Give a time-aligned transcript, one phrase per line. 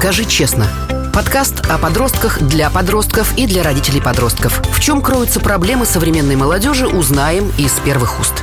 [0.00, 0.64] «Скажи честно».
[1.12, 4.62] Подкаст о подростках для подростков и для родителей подростков.
[4.74, 8.42] В чем кроются проблемы современной молодежи, узнаем из первых уст.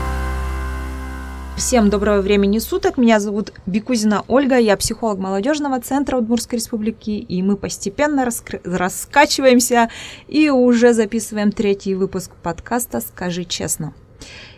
[1.58, 2.98] Всем доброго времени суток.
[2.98, 4.60] Меня зовут Бикузина Ольга.
[4.60, 7.10] Я психолог молодежного центра Удмуртской республики.
[7.10, 8.62] И мы постепенно раскр...
[8.64, 9.90] раскачиваемся
[10.28, 13.96] и уже записываем третий выпуск подкаста «Скажи честно».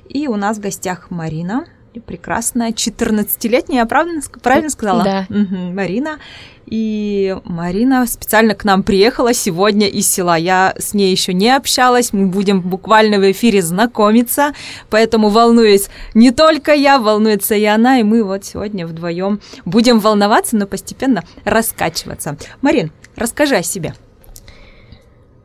[0.10, 1.66] И у нас в гостях Марина,
[2.00, 5.04] прекрасная 14-летняя, правильно, правильно сказала?
[5.04, 5.28] Да.
[5.30, 6.20] Угу, Марина.
[6.66, 10.38] И Марина специально к нам приехала сегодня из села.
[10.38, 14.54] Я с ней еще не общалась, мы будем буквально в эфире знакомиться,
[14.90, 20.58] поэтому волнуюсь не только я, волнуется и она, и мы вот сегодня вдвоем будем волноваться,
[20.58, 22.38] но постепенно раскачиваться.
[22.62, 23.96] Марин, расскажи о себе.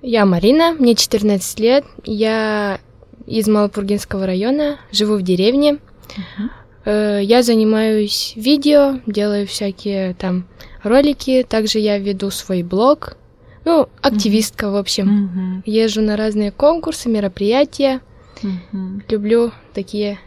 [0.02, 2.78] Я Марина, мне 14 лет, я
[3.26, 5.78] из Малопургинского района, живу в деревне.
[6.06, 7.22] Uh-huh.
[7.22, 10.46] Я занимаюсь видео, делаю всякие там
[10.82, 13.16] ролики, также я веду свой блог,
[13.64, 14.72] ну, активистка, uh-huh.
[14.72, 15.08] в общем.
[15.08, 15.62] Uh-huh.
[15.64, 18.00] Езжу на разные конкурсы, мероприятия.
[19.08, 20.18] Люблю такие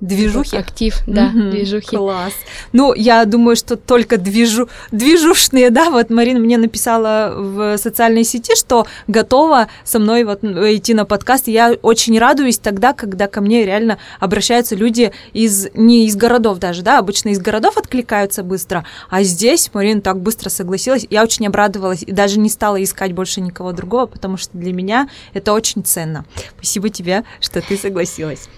[0.00, 0.56] Движухи?
[0.56, 1.96] Актив, да, угу, движухи.
[1.96, 2.34] Класс.
[2.72, 8.54] Ну, я думаю, что только движу, движушные, да, вот Марина мне написала в социальной сети,
[8.54, 11.48] что готова со мной вот идти на подкаст.
[11.48, 16.82] Я очень радуюсь тогда, когда ко мне реально обращаются люди из, не из городов даже,
[16.82, 21.06] да, обычно из городов откликаются быстро, а здесь Марина так быстро согласилась.
[21.08, 25.08] Я очень обрадовалась и даже не стала искать больше никого другого, потому что для меня
[25.32, 26.26] это очень ценно.
[26.56, 28.48] Спасибо тебе, что ты согласилась.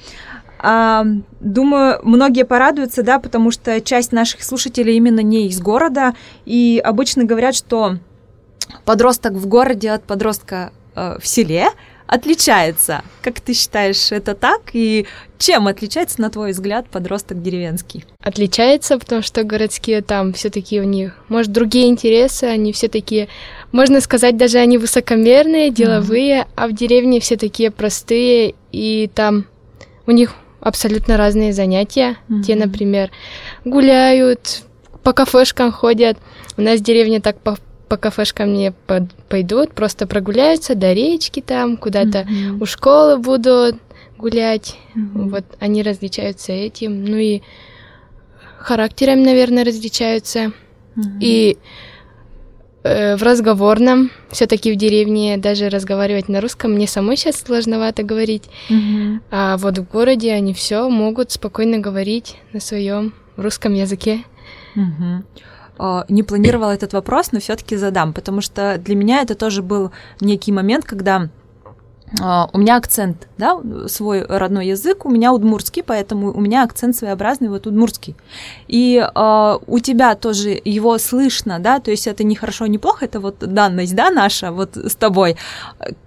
[0.59, 1.05] А,
[1.41, 6.15] думаю, многие порадуются, да, потому что часть наших слушателей именно не из города,
[6.45, 7.99] и обычно говорят, что
[8.85, 11.69] подросток в городе от подростка э, в селе
[12.09, 13.03] отличается.
[13.23, 14.71] Как ты считаешь, это так?
[14.73, 18.05] И чем отличается, на твой взгляд, подросток деревенский?
[18.21, 23.29] Отличается, потому что городские там все-таки у них, может, другие интересы, они все такие,
[23.73, 26.53] можно сказать, даже они высокомерные, деловые, mm-hmm.
[26.57, 29.45] а в деревне все такие простые, и там
[30.07, 32.17] у них абсолютно разные занятия.
[32.29, 32.43] Mm-hmm.
[32.43, 33.11] Те, например,
[33.65, 34.63] гуляют,
[35.03, 36.19] по кафешкам ходят.
[36.57, 37.57] У нас в деревне так по,
[37.89, 42.59] по кафешкам не под, пойдут, просто прогуляются до речки там, куда-то mm-hmm.
[42.61, 43.77] у школы будут
[44.17, 44.77] гулять.
[44.95, 45.29] Mm-hmm.
[45.31, 47.05] Вот они различаются этим.
[47.05, 47.43] Ну и
[48.59, 50.53] характерами, наверное, различаются.
[50.97, 51.19] Mm-hmm.
[51.21, 51.59] И
[52.85, 54.11] в разговорном.
[54.31, 58.45] Все-таки в деревне даже разговаривать на русском мне самой сейчас сложновато говорить.
[58.71, 59.21] Mm-hmm.
[59.31, 64.23] А вот в городе они все могут спокойно говорить на своем русском языке.
[64.77, 66.05] Mm-hmm.
[66.09, 70.51] Не планировала этот вопрос, но все-таки задам, потому что для меня это тоже был некий
[70.51, 71.29] момент, когда
[72.17, 77.49] у меня акцент, да, свой родной язык, у меня удмуртский, поэтому у меня акцент своеобразный,
[77.49, 78.17] вот удмуртский.
[78.67, 83.05] И uh, у тебя тоже его слышно, да, то есть это не хорошо, не плохо,
[83.05, 85.37] это вот данность, да, наша, вот с тобой.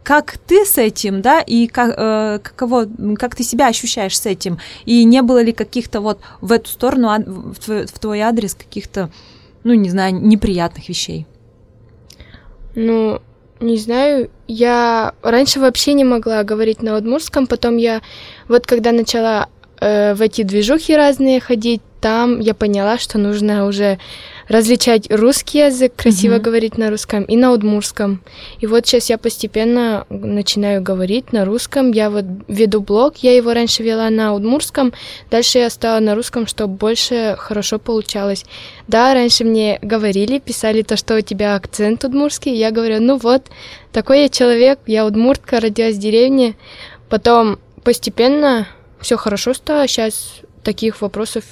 [0.03, 4.57] Как ты с этим, да, и как, uh, каково, как ты себя ощущаешь с этим?
[4.85, 7.09] И не было ли каких-то вот в эту сторону,
[7.63, 9.11] твой, в твой адрес каких-то,
[9.63, 11.27] ну, не знаю, неприятных вещей?
[12.73, 13.21] Ну,
[13.61, 18.01] не знаю, я раньше вообще не могла говорить на удмуртском, потом я
[18.47, 19.49] вот когда начала
[19.79, 23.99] э, в эти движухи разные ходить, там я поняла, что нужно уже
[24.51, 26.41] различать русский язык, красиво mm-hmm.
[26.41, 28.21] говорить на русском и на удмурском.
[28.59, 31.91] И вот сейчас я постепенно начинаю говорить на русском.
[31.91, 34.91] Я вот веду блог, я его раньше вела на удмурском,
[35.29, 38.43] дальше я стала на русском, чтобы больше хорошо получалось.
[38.89, 42.53] Да, раньше мне говорили, писали то, что у тебя акцент удмурский.
[42.53, 43.43] Я говорю, ну вот,
[43.93, 46.55] такой я человек, я удмуртка, родилась в деревне.
[47.07, 48.67] Потом постепенно
[48.99, 49.87] все хорошо стало.
[49.87, 51.45] Сейчас таких вопросов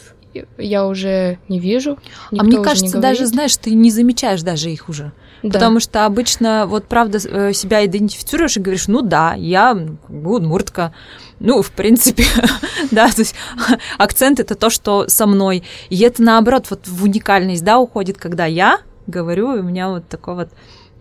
[0.58, 1.98] я уже не вижу.
[2.38, 5.12] А мне кажется, даже, знаешь, ты не замечаешь даже их уже.
[5.42, 5.52] Да.
[5.52, 9.78] Потому что обычно, вот правда, э, себя идентифицируешь и говоришь, ну да, я
[10.10, 10.94] удмуртка.
[11.40, 12.26] Ну, в принципе,
[12.92, 13.36] да, то есть
[13.98, 15.64] акцент это то, что со мной.
[15.90, 20.08] И это наоборот, вот в уникальность, да, уходит, когда я говорю, и у меня вот
[20.08, 20.50] такой вот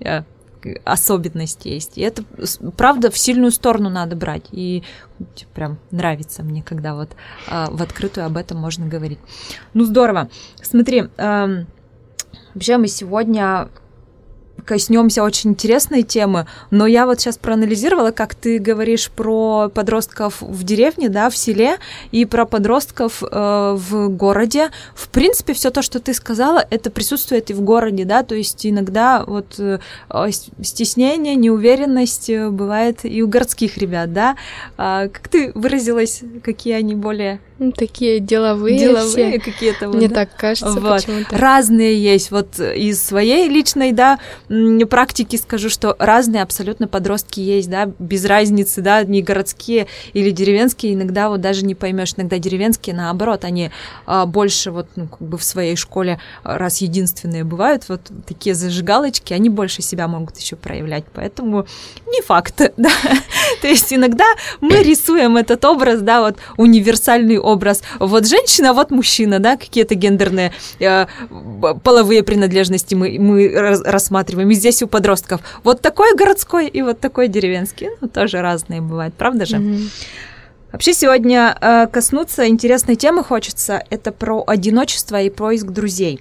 [0.01, 0.23] э,
[0.85, 1.99] особенность есть.
[1.99, 2.25] И это,
[2.77, 4.47] правда, в сильную сторону надо брать.
[4.53, 4.83] И
[5.55, 7.11] прям нравится мне, когда вот
[7.49, 9.19] а, в открытую об этом можно говорить.
[9.75, 10.29] Ну, здорово.
[10.63, 11.65] Смотри, э,
[12.55, 13.69] вообще мы сегодня
[14.69, 20.62] коснемся очень интересной темы, но я вот сейчас проанализировала, как ты говоришь про подростков в
[20.62, 21.79] деревне, да, в селе,
[22.12, 24.69] и про подростков э, в городе.
[24.94, 28.67] В принципе, все то, что ты сказала, это присутствует и в городе, да, то есть
[28.67, 29.79] иногда вот э,
[30.62, 34.37] стеснение, неуверенность э, бывает и у городских ребят, да.
[34.76, 38.79] А, как ты выразилась, какие они более Ну, такие деловые.
[38.79, 39.89] Деловые какие-то.
[39.89, 40.15] Вот, Мне да?
[40.15, 40.81] так кажется.
[40.81, 41.05] Вот.
[41.31, 42.31] Разные есть.
[42.31, 44.21] Вот из своей личной, да,
[44.89, 50.95] практики скажу, что разные абсолютно подростки есть, да, без разницы, да, не городские или деревенские.
[50.95, 53.73] Иногда вот даже не поймешь, иногда деревенские, наоборот, они
[54.07, 59.33] а, больше вот, ну, как бы в своей школе, раз единственные бывают, вот такие зажигалочки,
[59.33, 61.05] они больше себя могут еще проявлять.
[61.13, 61.67] Поэтому
[62.07, 62.91] не факт, да.
[63.63, 64.27] То есть иногда
[64.61, 67.83] мы рисуем этот образ, да, вот универсальный образ.
[67.99, 71.06] Вот женщина, вот мужчина, да, какие-то гендерные э,
[71.83, 73.53] половые принадлежности мы, мы
[73.85, 74.50] рассматриваем.
[74.50, 77.89] И здесь у подростков вот такой городской и вот такой деревенский.
[78.00, 79.56] Ну, тоже разные бывают, правда же?
[79.56, 79.91] Mm-hmm.
[80.73, 83.83] Вообще сегодня э, коснуться интересной темы хочется.
[83.89, 86.21] Это про одиночество и поиск друзей.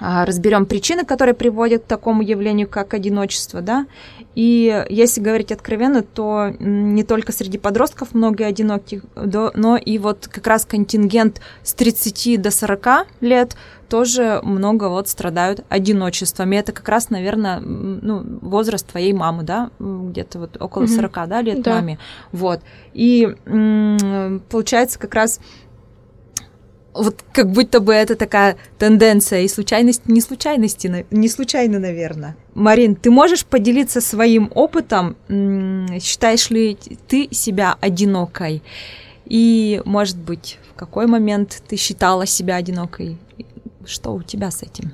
[0.00, 3.86] А, разберем причины, которые приводят к такому явлению, как одиночество, да.
[4.34, 10.46] И если говорить откровенно, то не только среди подростков много одиноких, но и вот как
[10.46, 13.56] раз контингент с 30 до 40 лет
[13.90, 16.52] тоже много вот страдают одиночеством.
[16.52, 21.26] И это как раз, наверное, ну, возраст твоей мамы, да, где-то вот около 40, mm-hmm.
[21.26, 21.74] да, лет да.
[21.74, 21.98] маме.
[22.32, 22.62] Вот.
[22.94, 23.28] И
[24.48, 25.40] получается как раз
[26.94, 32.36] вот как будто бы это такая тенденция и случайность не случайности, не случайно, наверное.
[32.54, 35.16] Марин, ты можешь поделиться своим опытом?
[36.00, 36.76] Считаешь ли
[37.08, 38.62] ты себя одинокой?
[39.24, 43.16] И, может быть, в какой момент ты считала себя одинокой?
[43.86, 44.92] Что у тебя с этим?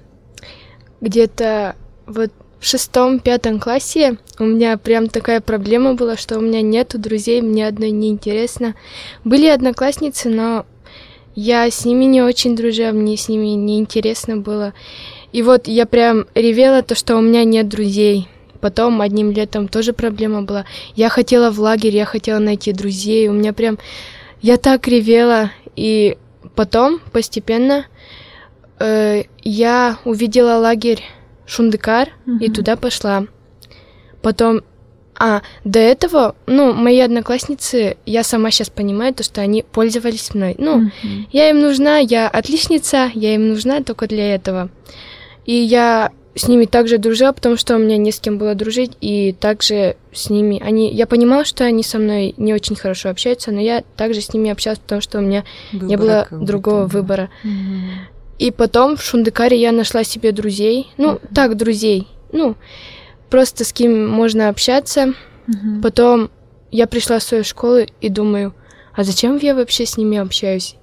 [1.00, 2.30] Где-то вот
[2.60, 7.66] в шестом-пятом классе у меня прям такая проблема была, что у меня нету друзей, мне
[7.66, 8.74] одной неинтересно.
[9.24, 10.66] Были одноклассницы, но
[11.40, 14.74] я с ними не очень дружила, мне с ними неинтересно было.
[15.30, 18.26] И вот я прям ревела то, что у меня нет друзей.
[18.60, 20.64] Потом одним летом тоже проблема была.
[20.96, 23.28] Я хотела в лагерь, я хотела найти друзей.
[23.28, 23.78] У меня прям...
[24.40, 25.52] Я так ревела.
[25.76, 26.18] И
[26.56, 27.86] потом постепенно
[28.80, 31.04] э, я увидела лагерь
[31.46, 32.38] Шундыкар mm-hmm.
[32.40, 33.26] и туда пошла.
[34.22, 34.62] Потом
[35.18, 40.54] а, до этого, ну, мои одноклассницы, я сама сейчас понимаю, то, что они пользовались мной.
[40.58, 41.26] Ну, mm-hmm.
[41.32, 44.70] я им нужна, я отличница, я им нужна только для этого.
[45.44, 48.92] И я с ними также дружила, потому что у меня не с кем было дружить,
[49.00, 50.92] и также с ними они...
[50.92, 54.50] Я понимала, что они со мной не очень хорошо общаются, но я также с ними
[54.50, 56.86] общалась, потому что у меня Выбора не было другого да.
[56.86, 57.30] выбора.
[57.44, 57.90] Mm-hmm.
[58.38, 60.92] И потом в Шундыкаре я нашла себе друзей.
[60.96, 61.34] Ну, mm-hmm.
[61.34, 62.06] так, друзей.
[62.30, 62.54] Ну,
[63.30, 65.14] просто с кем можно общаться.
[65.46, 65.82] Mm-hmm.
[65.82, 66.30] Потом
[66.70, 68.54] я пришла в свою школу и думаю,
[68.94, 70.76] а зачем я вообще с ними общаюсь?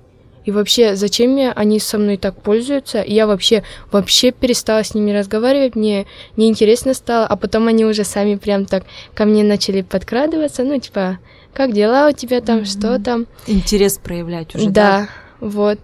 [0.45, 3.01] И вообще, зачем мне они со мной так пользуются?
[3.01, 6.06] И я вообще, вообще перестала с ними разговаривать, мне
[6.38, 8.83] неинтересно стало, а потом они уже сами прям так
[9.15, 11.18] ко мне начали подкрадываться, ну, типа,
[11.51, 12.65] как дела у тебя там, mm-hmm.
[12.65, 13.25] что там?
[13.48, 14.71] Интерес проявлять уже, да?
[14.71, 15.09] Да,
[15.39, 15.80] вот.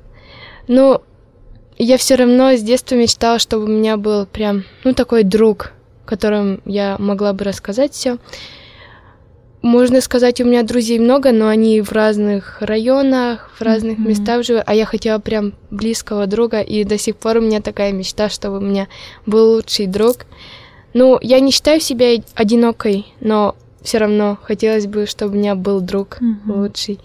[0.67, 1.01] Ну,
[1.77, 5.71] я все равно с детства мечтала, чтобы у меня был прям, ну, такой друг,
[6.05, 8.17] которым я могла бы рассказать все.
[9.61, 14.07] Можно сказать, у меня друзей много, но они в разных районах, в разных mm-hmm.
[14.07, 17.91] местах живут, а я хотела прям близкого друга, и до сих пор у меня такая
[17.91, 18.87] мечта, чтобы у меня
[19.27, 20.25] был лучший друг.
[20.95, 25.79] Ну, я не считаю себя одинокой, но все равно хотелось бы, чтобы у меня был
[25.79, 26.57] друг mm-hmm.
[26.57, 26.99] лучший.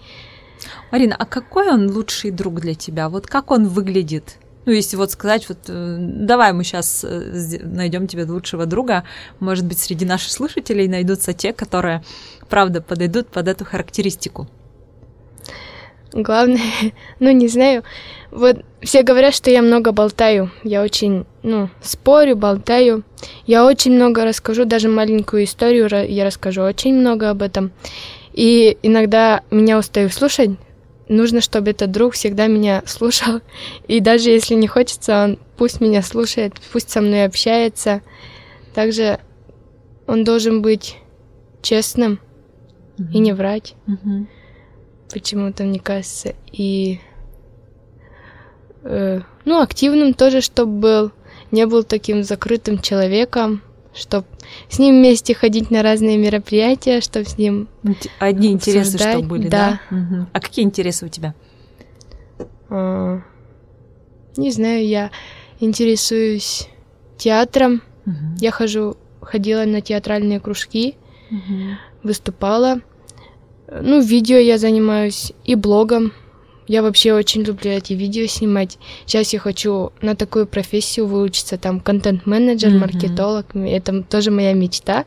[0.91, 3.09] Марина, а какой он лучший друг для тебя?
[3.09, 4.37] Вот как он выглядит?
[4.67, 9.05] Ну, если вот сказать, вот э, давай мы сейчас э, найдем тебе лучшего друга,
[9.39, 12.03] может быть, среди наших слушателей найдутся те, которые,
[12.49, 14.49] правда, подойдут под эту характеристику.
[16.11, 16.59] Главное,
[17.21, 17.85] ну, не знаю,
[18.29, 23.05] вот все говорят, что я много болтаю, я очень, ну, спорю, болтаю,
[23.45, 27.71] я очень много расскажу, даже маленькую историю я расскажу, очень много об этом.
[28.33, 30.51] И иногда меня устаю слушать,
[31.09, 33.41] нужно, чтобы этот друг всегда меня слушал.
[33.87, 38.01] И даже если не хочется, он пусть меня слушает, пусть со мной общается.
[38.73, 39.19] Также
[40.05, 40.97] он должен быть
[41.61, 42.19] честным
[42.97, 43.11] mm-hmm.
[43.13, 43.75] и не врать.
[43.87, 44.25] Mm-hmm.
[45.11, 46.35] Почему-то, мне кажется.
[46.51, 46.99] И
[48.83, 51.11] э, ну, активным тоже, чтобы был.
[51.49, 53.61] Не был таким закрытым человеком,
[53.97, 54.27] чтобы
[54.69, 57.67] с ним вместе ходить на разные мероприятия, чтобы с ним
[58.19, 59.81] Одни интересы, что были, да?
[59.89, 59.97] да?
[59.97, 60.27] Угу.
[60.33, 61.33] А какие интересы у тебя?
[62.69, 63.21] А,
[64.35, 65.11] не знаю, я
[65.59, 66.69] интересуюсь
[67.17, 67.81] театром.
[68.05, 68.15] Угу.
[68.39, 70.95] Я хожу, ходила на театральные кружки,
[71.31, 71.77] угу.
[72.03, 72.81] выступала.
[73.69, 76.13] Ну, видео я занимаюсь и блогом.
[76.67, 78.77] Я вообще очень люблю эти видео снимать.
[79.05, 82.79] Сейчас я хочу на такую профессию выучиться, там, контент-менеджер, mm-hmm.
[82.79, 83.55] маркетолог.
[83.55, 85.05] Это тоже моя мечта.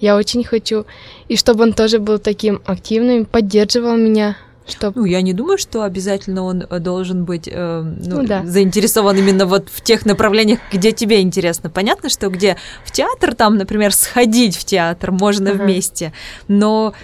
[0.00, 0.84] Я очень хочу.
[1.28, 4.36] И чтобы он тоже был таким активным, поддерживал меня,
[4.68, 4.94] Чтоб...
[4.94, 8.44] Ну, я не думаю, что обязательно он э, должен быть э, ну, ну, да.
[8.44, 11.70] заинтересован именно вот в тех направлениях, где тебе интересно.
[11.70, 15.64] Понятно, что где в театр, там, например, сходить в театр можно ага.
[15.64, 16.12] вместе,
[16.48, 16.94] но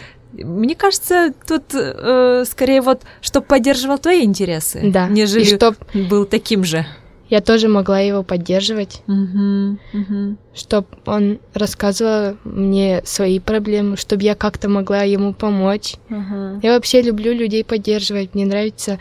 [0.42, 5.08] мне кажется, тут э, скорее вот, чтобы поддерживал твои интересы, да.
[5.08, 5.76] нежели и чтоб...
[5.94, 6.86] был таким же
[7.30, 10.36] я тоже могла его поддерживать, угу, угу.
[10.54, 15.96] чтобы он рассказывал мне свои проблемы, чтобы я как-то могла ему помочь.
[16.10, 16.60] Угу.
[16.62, 18.98] Я вообще люблю людей поддерживать, мне нравится,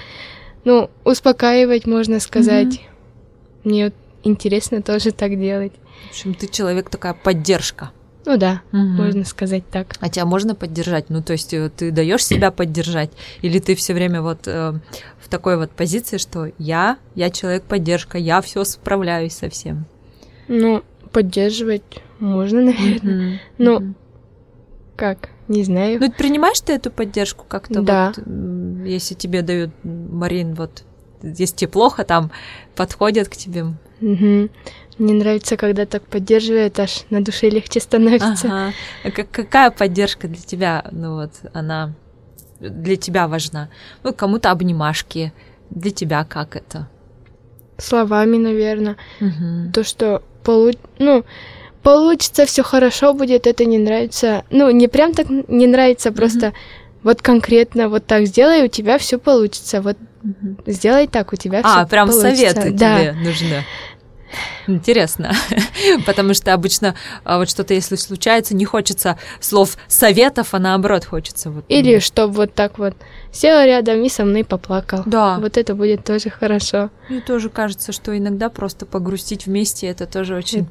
[0.64, 2.74] ну, успокаивать, можно сказать.
[2.74, 3.70] Угу.
[3.70, 5.74] Мне вот интересно тоже так делать.
[6.08, 7.92] В общем, ты человек такая поддержка.
[8.26, 8.82] Ну да, угу.
[8.82, 9.96] можно сказать так.
[10.00, 11.10] А тебя можно поддержать?
[11.10, 13.12] Ну, то есть э, ты даешь себя поддержать,
[13.42, 14.74] или ты все время вот э,
[15.20, 19.86] в такой вот позиции, что я, я человек поддержка, я все справляюсь со всем.
[20.48, 21.84] Ну, поддерживать
[22.20, 23.34] можно, наверное.
[23.34, 23.40] Mm-hmm.
[23.58, 23.94] Ну, mm-hmm.
[24.96, 25.30] как?
[25.48, 26.00] Не знаю.
[26.00, 27.82] Ну, принимаешь ты эту поддержку как-то?
[27.82, 28.14] Да.
[28.16, 30.84] Вот, если тебе дают, Марин, вот,
[31.22, 32.32] если тебе плохо, там
[32.76, 33.66] подходят к тебе.
[34.02, 34.50] Угу.
[34.98, 38.48] Мне нравится, когда так поддерживает, аж на душе легче становится.
[38.48, 38.74] Ага.
[39.04, 41.94] А какая поддержка для тебя, ну вот, она
[42.60, 43.70] для тебя важна?
[44.04, 45.34] Ну, кому-то обнимашки,
[45.70, 46.88] для тебя как это?
[47.78, 48.98] Словами, наверное.
[49.20, 49.72] Угу.
[49.74, 50.72] То, что полу...
[51.00, 51.26] ну,
[51.82, 54.46] получится, все хорошо будет, это не нравится.
[54.50, 56.56] Ну, не прям так не нравится, просто угу.
[57.04, 59.82] вот конкретно вот так сделай, у тебя все получится.
[59.82, 60.58] Вот угу.
[60.68, 61.82] сделай так, у тебя все получится.
[61.82, 63.00] А, прям советы да.
[63.00, 63.64] тебе нужны.
[64.68, 65.34] Интересно,
[66.06, 71.50] потому что обычно а, вот что-то, если случается, не хочется слов советов, а наоборот хочется
[71.50, 71.66] вот.
[71.68, 72.96] Или чтобы вот так вот
[73.32, 75.04] сел рядом и со мной поплакал.
[75.06, 75.38] Да.
[75.40, 76.90] Вот это будет тоже хорошо.
[77.10, 80.68] Мне тоже кажется, что иногда просто погрустить вместе это тоже очень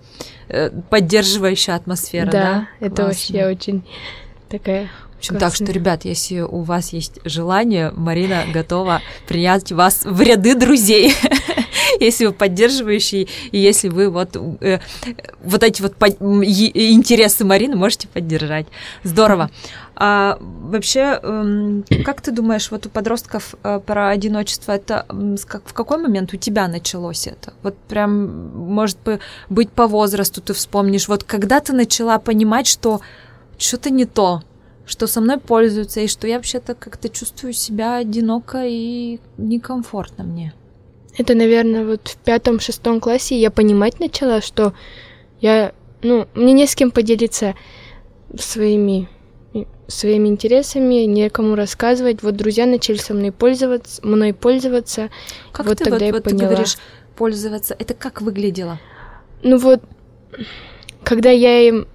[0.49, 2.31] э, поддерживающая атмосфера.
[2.31, 2.69] Да, да?
[2.87, 3.85] это вообще очень
[4.49, 4.88] такая
[5.23, 10.21] в общем, так что, ребят, если у вас есть желание, Марина готова принять вас в
[10.21, 11.14] ряды друзей.
[12.06, 14.80] если вы поддерживающий, и если вы вот, э,
[15.42, 18.66] вот эти вот под, интересы Марины можете поддержать.
[19.04, 19.50] Здорово.
[19.94, 25.06] А вообще, э, как ты думаешь, вот у подростков э, про одиночество, это
[25.47, 27.52] как, в какой момент у тебя началось это?
[27.62, 28.99] Вот прям, может
[29.49, 33.00] быть, по возрасту ты вспомнишь, вот когда ты начала понимать, что
[33.59, 34.42] что-то не то,
[34.87, 40.52] что со мной пользуются, и что я вообще-то как-то чувствую себя одиноко и некомфортно мне.
[41.16, 44.73] Это, наверное, вот в пятом-шестом классе я понимать начала, что
[45.40, 47.54] я, ну, мне не с кем поделиться
[48.38, 49.09] своими
[49.88, 52.23] своими интересами, некому рассказывать.
[52.23, 55.11] Вот друзья начали со мной пользоваться, мной пользоваться.
[55.52, 56.38] Как вот ты тогда вот, я вот поняла.
[56.38, 56.78] ты говоришь
[57.14, 57.76] пользоваться?
[57.78, 58.81] Это как выглядело?
[59.42, 59.83] Ну вот,
[61.04, 61.87] когда я им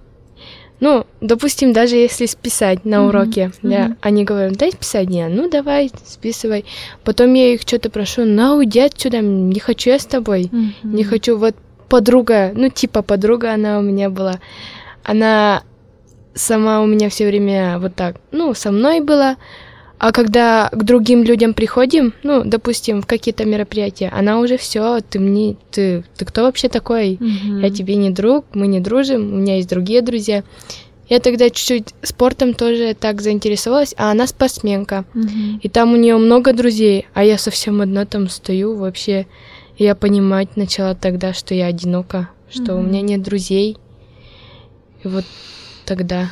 [0.80, 3.08] ну, допустим, даже если списать на mm-hmm.
[3.08, 3.96] уроке, да, mm-hmm.
[4.00, 6.64] они говорят, дай списание, ну давай, списывай.
[7.04, 10.72] Потом я их что-то прошу, на, уйди отсюда, не хочу я с тобой, mm-hmm.
[10.84, 11.56] не хочу, вот
[11.88, 14.40] подруга, ну типа подруга она у меня была,
[15.02, 15.62] она
[16.34, 19.36] сама у меня все время вот так, ну, со мной была,
[19.98, 25.18] а когда к другим людям приходим, ну, допустим, в какие-то мероприятия, она уже все, ты
[25.18, 27.14] мне, ты, ты кто вообще такой?
[27.14, 27.62] Mm-hmm.
[27.62, 30.44] Я тебе не друг, мы не дружим, у меня есть другие друзья.
[31.08, 35.04] Я тогда чуть-чуть спортом тоже так заинтересовалась, а она спортсменка.
[35.14, 35.60] Mm-hmm.
[35.62, 39.26] И там у нее много друзей, а я совсем одна там стою вообще.
[39.78, 42.78] И я понимать начала тогда, что я одинока, что mm-hmm.
[42.78, 43.78] у меня нет друзей.
[45.02, 45.24] И вот
[45.84, 46.30] тогда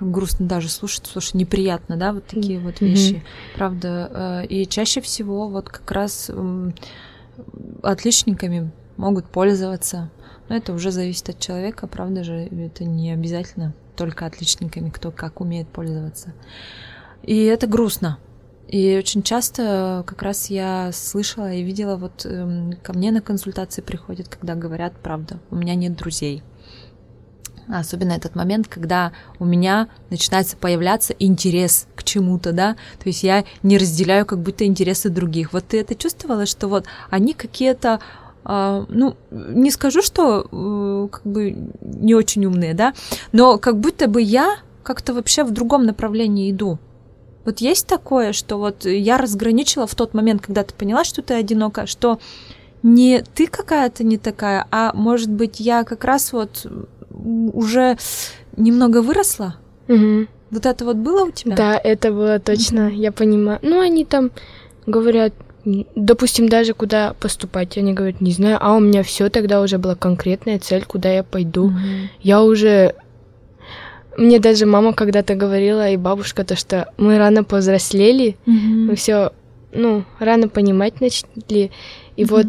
[0.00, 3.56] грустно даже слушать, слушай, неприятно, да, вот такие вот вещи, mm-hmm.
[3.56, 4.42] правда.
[4.42, 6.30] Э, и чаще всего вот как раз
[7.82, 10.10] отличниками могут пользоваться.
[10.48, 15.40] Но это уже зависит от человека, правда же, это не обязательно только отличниками, кто как
[15.40, 16.32] умеет пользоваться.
[17.22, 18.18] И это грустно.
[18.68, 23.80] И очень часто как раз я слышала и видела, вот эм, ко мне на консультации
[23.80, 26.42] приходят, когда говорят, правда, у меня нет друзей
[27.68, 33.44] особенно этот момент, когда у меня начинается появляться интерес к чему-то, да, то есть я
[33.62, 35.52] не разделяю как будто интересы других.
[35.52, 38.00] Вот ты это чувствовала, что вот они какие-то
[38.44, 42.94] Uh, ну, не скажу, что uh, как бы не очень умные, да,
[43.32, 46.78] но как будто бы я как-то вообще в другом направлении иду.
[47.44, 51.34] Вот есть такое, что вот я разграничила в тот момент, когда ты поняла, что ты
[51.34, 52.20] одинока, что
[52.82, 56.66] не ты какая-то не такая, а может быть я как раз вот
[57.10, 57.96] уже
[58.56, 59.56] немного выросла?
[59.88, 60.26] Угу.
[60.50, 61.56] Вот это вот было у тебя?
[61.56, 63.58] Да, это было точно, я понимаю.
[63.62, 64.30] Ну, они там
[64.86, 65.34] говорят,
[65.64, 69.94] допустим, даже куда поступать, они говорят, не знаю, а у меня все тогда уже была
[69.94, 71.66] конкретная цель, куда я пойду.
[71.66, 71.74] Угу.
[72.20, 72.94] Я уже
[74.18, 78.86] мне даже мама когда-то говорила, и бабушка, то, что мы рано повзрослели, mm-hmm.
[78.86, 79.32] мы все,
[79.72, 81.70] ну, рано понимать начали.
[82.16, 82.26] И mm-hmm.
[82.26, 82.46] вот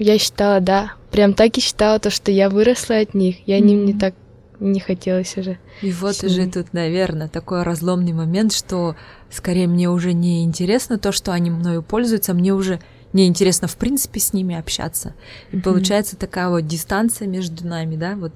[0.00, 3.62] я считала, да, прям так и считала, то, что я выросла от них, я mm-hmm.
[3.62, 4.14] ним не так
[4.60, 5.58] не хотелось уже.
[5.80, 8.94] И вот уже тут, наверное, такой разломный момент, что
[9.30, 12.78] скорее мне уже не интересно то, что они мною пользуются, мне уже
[13.12, 15.14] не интересно в принципе с ними общаться.
[15.50, 15.62] И mm-hmm.
[15.62, 18.32] получается такая вот дистанция между нами, да, вот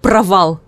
[0.00, 0.60] провал.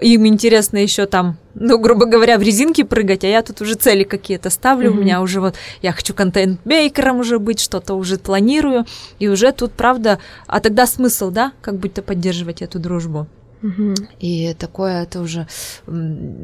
[0.00, 4.04] Им интересно еще там, ну, грубо говоря, в резинке прыгать, а я тут уже цели
[4.04, 4.90] какие-то ставлю.
[4.90, 4.96] Mm-hmm.
[4.96, 8.86] У меня уже вот, я хочу контент-мейкером уже быть, что-то уже планирую.
[9.18, 13.26] И уже тут, правда, а тогда смысл, да, как будто поддерживать эту дружбу.
[13.62, 13.94] Mm-hmm.
[14.20, 15.46] И такое это уже,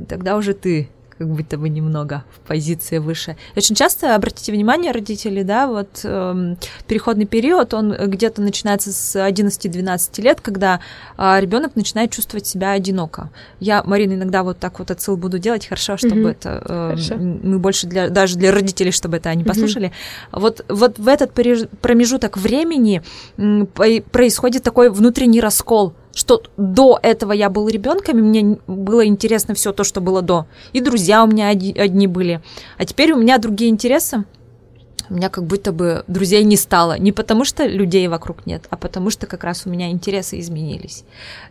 [0.09, 0.89] тогда уже ты
[1.19, 3.37] как будто бы немного в позиции выше.
[3.55, 6.57] И очень часто, обратите внимание, родители, да, вот э,
[6.89, 10.81] переходный период, он где-то начинается с 11-12 лет, когда
[11.17, 13.31] э, ребенок начинает чувствовать себя одиноко.
[13.61, 16.31] Я, Марина, иногда вот так вот отсыл буду делать, хорошо, чтобы mm-hmm.
[16.31, 17.15] это э, хорошо.
[17.17, 19.89] мы больше для даже для родителей, чтобы это они послушали.
[20.33, 20.41] Mm-hmm.
[20.41, 23.03] Вот вот в этот промежуток времени
[24.11, 29.73] происходит такой внутренний раскол что до этого я был ребенком, и мне было интересно все
[29.73, 30.47] то, что было до.
[30.73, 32.41] И друзья у меня одни были.
[32.79, 34.25] А теперь у меня другие интересы.
[35.11, 36.99] У меня как будто бы друзей не стало.
[36.99, 41.05] Не потому что людей вокруг нет, а потому что как раз у меня интересы изменились.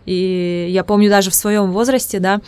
[0.05, 2.41] И я помню даже в своем возрасте, да,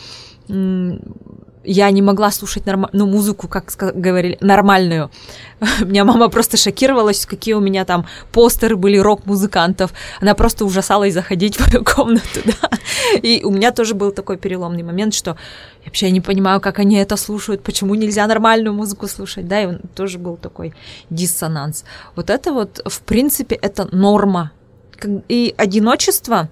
[1.66, 2.88] я не могла слушать норм...
[2.92, 5.10] ну, музыку, как говорили, нормальную.
[5.80, 9.92] Меня мама просто шокировалась, какие у меня там постеры были рок-музыкантов.
[10.20, 12.70] Она просто ужасалась заходить в мою комнату, да.
[13.22, 15.36] И у меня тоже был такой переломный момент, что
[15.84, 19.66] я вообще не понимаю, как они это слушают, почему нельзя нормальную музыку слушать, да, и
[19.66, 20.74] он тоже был такой
[21.10, 21.84] диссонанс.
[22.14, 24.52] Вот это вот, в принципе, это норма.
[25.28, 26.48] И одиночество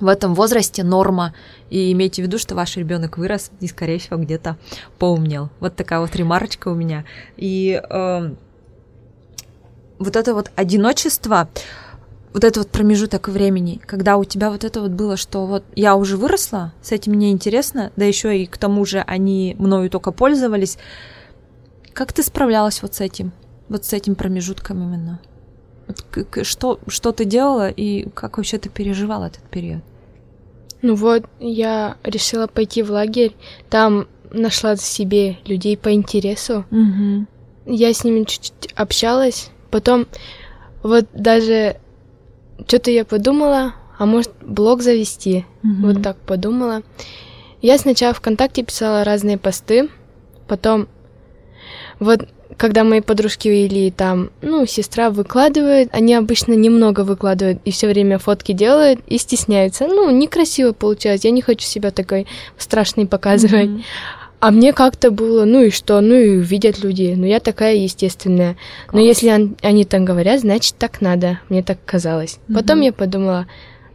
[0.00, 1.34] в этом возрасте норма.
[1.70, 4.56] И имейте в виду, что ваш ребенок вырос и, скорее всего, где-то
[4.98, 5.50] поумнел.
[5.60, 7.04] Вот такая вот ремарочка у меня.
[7.36, 8.34] И э,
[9.98, 11.48] вот это вот одиночество,
[12.32, 15.94] вот этот вот промежуток времени, когда у тебя вот это вот было, что вот я
[15.94, 20.10] уже выросла, с этим мне интересно, да еще и к тому же они мною только
[20.10, 20.76] пользовались.
[21.92, 23.32] Как ты справлялась вот с этим?
[23.68, 25.20] Вот с этим промежутком именно?
[26.42, 29.82] Что, что ты делала и как вообще ты переживала этот период?
[30.84, 33.34] Ну вот, я решила пойти в лагерь.
[33.70, 36.66] Там нашла себе людей по интересу.
[36.70, 37.26] Угу.
[37.74, 39.50] Я с ними чуть-чуть общалась.
[39.70, 40.06] Потом
[40.82, 41.78] вот даже
[42.66, 45.46] что-то я подумала, а может блог завести.
[45.62, 45.86] Угу.
[45.86, 46.82] Вот так подумала.
[47.62, 49.88] Я сначала ВКонтакте писала разные посты,
[50.48, 50.86] потом
[51.98, 57.88] вот когда мои подружки или там, ну, сестра выкладывает, они обычно немного выкладывают и все
[57.88, 59.86] время фотки делают и стесняются.
[59.86, 62.26] Ну, некрасиво получается, я не хочу себя такой
[62.58, 63.70] страшной показывать.
[63.70, 63.84] Mm-hmm.
[64.40, 68.56] А мне как-то было, ну и что, ну и видят люди, ну я такая естественная.
[68.86, 68.92] Класс.
[68.92, 72.38] Но если он, они так говорят, значит так надо, мне так казалось.
[72.48, 72.54] Mm-hmm.
[72.54, 73.46] Потом я подумала,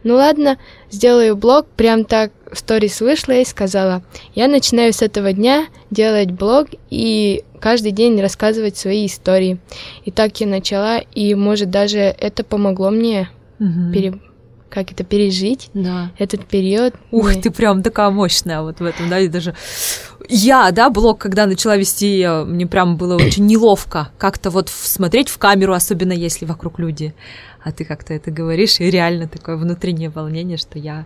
[0.02, 0.58] ну ладно,
[0.90, 4.02] сделаю блог, прям так в сторис вышла и сказала,
[4.34, 9.58] я начинаю с этого дня делать блог и каждый день рассказывать свои истории.
[10.04, 13.92] И так я начала, и может даже это помогло мне угу.
[13.92, 14.20] пере
[14.70, 16.12] как это пережить да.
[16.16, 16.94] этот период.
[17.10, 17.40] Ух, и...
[17.40, 19.54] ты прям такая мощная вот в этом, да, и даже
[20.28, 25.38] я, да, блог, когда начала вести, мне прям было очень неловко как-то вот смотреть в
[25.38, 27.14] камеру, особенно если вокруг люди,
[27.62, 31.04] а ты как-то это говоришь, и реально такое внутреннее волнение, что я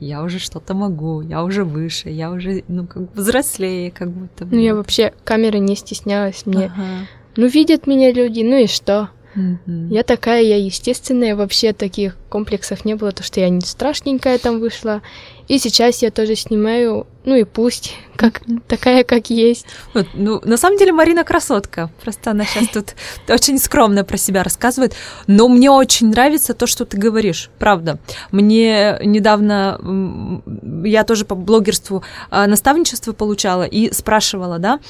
[0.00, 4.44] я уже что-то могу, я уже выше, я уже, ну, как бы взрослее, как будто
[4.44, 4.56] бы.
[4.56, 7.06] Ну, я вообще камеры не стеснялась, мне, ага.
[7.36, 9.10] ну, видят меня люди, ну и что?
[9.36, 9.88] Mm-hmm.
[9.90, 14.58] Я такая, я естественная, вообще таких комплексов не было, то, что я не страшненькая там
[14.58, 15.02] вышла.
[15.46, 18.62] И сейчас я тоже снимаю, ну и пусть, как mm-hmm.
[18.66, 19.66] такая, как есть.
[19.94, 22.94] Вот, ну, на самом деле Марина красотка, просто она сейчас тут
[23.28, 24.94] очень скромно про себя рассказывает,
[25.26, 27.98] но мне очень нравится то, что ты говоришь, правда.
[28.32, 30.42] Мне недавно,
[30.84, 34.80] я тоже по блогерству а, наставничество получала и спрашивала, да,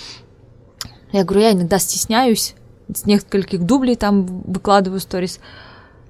[1.12, 2.54] я говорю, я иногда стесняюсь,
[2.94, 5.40] с нескольких дублей там выкладываю сторис.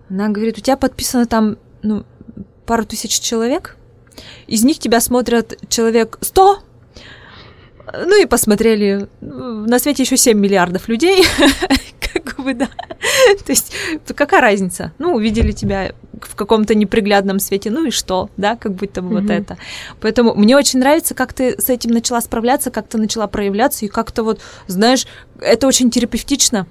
[0.08, 2.04] Она говорит, у тебя подписано там ну,
[2.66, 3.76] пару тысяч человек,
[4.46, 6.58] из них тебя смотрят человек 100,
[8.06, 11.24] ну и посмотрели, на свете еще 7 миллиардов людей,
[12.20, 12.66] как бы, да.
[13.44, 13.74] То есть,
[14.14, 14.92] какая разница?
[14.98, 19.22] Ну, увидели тебя в каком-то неприглядном свете, ну и что, да, как будто бы mm-hmm.
[19.22, 19.58] вот это.
[20.00, 23.88] Поэтому мне очень нравится, как ты с этим начала справляться, как ты начала проявляться, и
[23.88, 25.06] как-то вот, знаешь,
[25.40, 26.66] это очень терапевтично.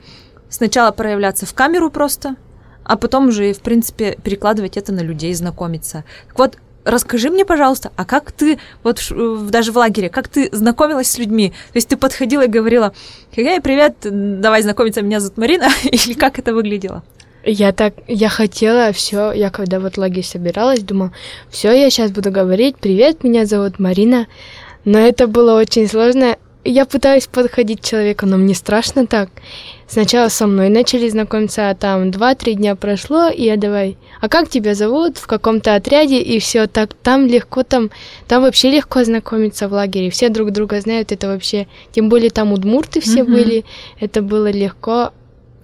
[0.50, 2.36] Сначала проявляться в камеру просто,
[2.84, 6.04] а потом уже, в принципе, перекладывать это на людей, знакомиться.
[6.28, 9.02] Так вот, расскажи мне, пожалуйста, а как ты, вот
[9.50, 11.50] даже в лагере, как ты знакомилась с людьми?
[11.72, 12.94] То есть ты подходила и говорила,
[13.36, 17.04] Хигай, привет, давай знакомиться, меня зовут Марина, или как это выглядело?
[17.44, 21.14] Я так, я хотела все, я когда вот лагерь собиралась, думала,
[21.50, 24.28] все, я сейчас буду говорить, привет, меня зовут Марина,
[24.84, 26.38] но это было очень сложно.
[26.66, 29.30] Я пытаюсь подходить к человеку, но мне страшно так.
[29.88, 34.50] Сначала со мной начали знакомиться, а там два-три дня прошло, и я давай, а как
[34.50, 37.90] тебя зовут, в каком-то отряде, и все так, там легко, там,
[38.28, 42.54] там вообще легко знакомиться в лагере, все друг друга знают, это вообще, тем более там
[42.54, 43.32] удмурты все mm-hmm.
[43.32, 43.66] были,
[44.00, 45.12] это было легко,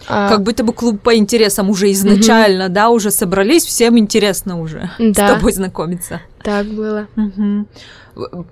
[0.08, 0.30] а...
[0.30, 2.74] Как будто бы клуб по интересам уже изначально, угу.
[2.74, 5.28] да, уже собрались, всем интересно уже да.
[5.28, 6.22] с тобой знакомиться.
[6.44, 7.08] Так было.
[7.16, 7.68] Угу.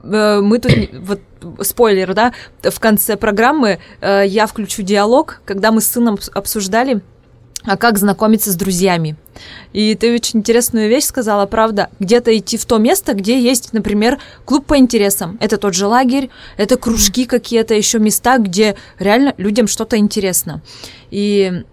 [0.03, 1.21] Мы тут, вот
[1.61, 7.01] спойлер, да, в конце программы э, я включу диалог, когда мы с сыном обсуждали
[7.65, 9.15] а как знакомиться с друзьями.
[9.71, 14.19] И ты очень интересную вещь сказала, правда, где-то идти в то место, где есть, например,
[14.45, 15.37] клуб по интересам.
[15.41, 20.61] Это тот же лагерь, это кружки какие-то, еще места, где реально людям что-то интересно.
[21.09, 21.63] И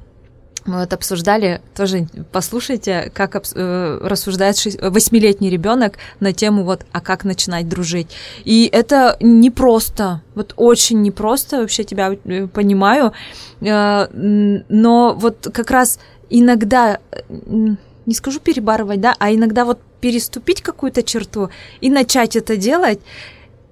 [0.66, 7.25] мы вот обсуждали, тоже послушайте, как э, рассуждает восьмилетний ребенок на тему вот, а как
[7.25, 8.09] начинать дружить.
[8.44, 13.12] И это непросто, вот очень непросто, вообще тебя э, понимаю,
[13.61, 21.03] э, но вот как раз иногда, не скажу перебарывать, да, а иногда вот переступить какую-то
[21.03, 23.01] черту и начать это делать,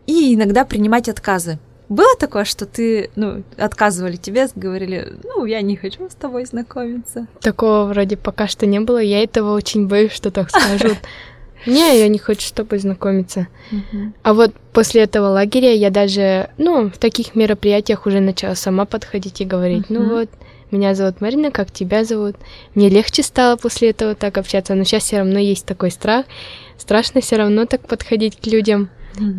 [0.06, 1.58] и иногда принимать отказы.
[1.88, 7.26] Было такое, что ты, ну, отказывали тебе, говорили, ну, я не хочу с тобой знакомиться?
[7.40, 8.98] Такого вроде пока что не было.
[8.98, 10.98] Я этого очень боюсь, что так скажут.
[11.66, 13.48] Не, я не хочу с тобой знакомиться.
[14.22, 19.40] А вот после этого лагеря я даже, ну, в таких мероприятиях уже начала сама подходить
[19.40, 20.30] и говорить, ну вот,
[20.70, 22.36] меня зовут Марина, как тебя зовут?
[22.74, 26.26] Мне легче стало после этого так общаться, но сейчас все равно есть такой страх.
[26.76, 28.88] Страшно все равно так подходить к людям,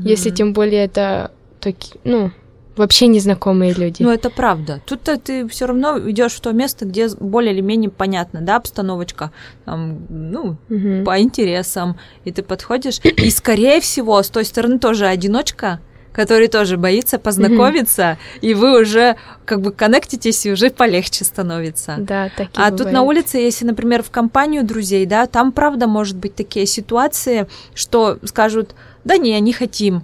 [0.04, 2.32] если тем более это таки, ну,
[2.80, 4.02] вообще незнакомые люди.
[4.02, 4.82] Ну, это правда.
[4.86, 9.32] Тут ты все равно идешь в то место, где более или менее понятно, да, обстановочка,
[9.66, 11.04] там, ну, угу.
[11.06, 15.80] по интересам, и ты подходишь, и, скорее всего, с той стороны тоже одиночка,
[16.14, 21.96] который тоже боится познакомиться, mm и вы уже как бы коннектитесь, и уже полегче становится.
[22.00, 22.78] Да, такие А бывает.
[22.78, 27.48] тут на улице, если, например, в компанию друзей, да, там правда может быть такие ситуации,
[27.74, 30.04] что скажут, да не, не хотим,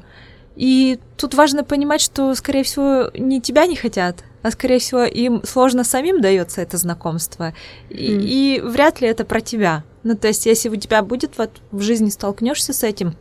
[0.55, 5.41] и тут важно понимать, что, скорее всего, не тебя не хотят, а, скорее всего, им
[5.43, 7.53] сложно самим дается это знакомство.
[7.89, 8.21] И, mm.
[8.21, 9.83] и вряд ли это про тебя.
[10.03, 13.15] Ну, то есть, если у тебя будет вот в жизни столкнешься с этим,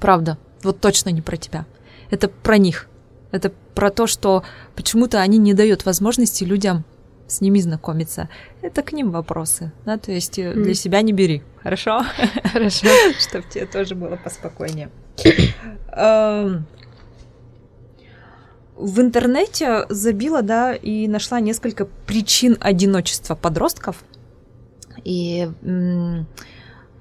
[0.00, 1.66] правда, вот точно не про тебя.
[2.10, 2.88] Это про них.
[3.30, 4.44] Это про то, что
[4.76, 6.84] почему-то они не дают возможности людям
[7.26, 8.28] с ними знакомиться.
[8.62, 10.54] Это к ним вопросы, да, то есть mm.
[10.54, 12.04] для себя не бери, хорошо?
[12.52, 12.86] Хорошо.
[13.18, 14.90] Чтобы тебе тоже было поспокойнее.
[15.96, 16.66] Эм,
[18.76, 24.02] в интернете забила, да, и нашла несколько причин одиночества подростков.
[25.04, 25.48] И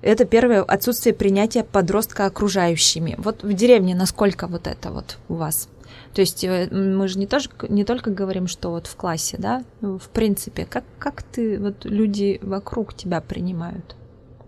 [0.02, 3.16] это первое отсутствие принятия подростка окружающими.
[3.18, 5.70] Вот в деревне насколько вот это вот у вас?
[6.14, 9.64] То есть э, мы же не, тоже, не только говорим, что вот в классе, да,
[9.82, 13.96] в принципе, как, как ты, вот люди вокруг тебя принимают?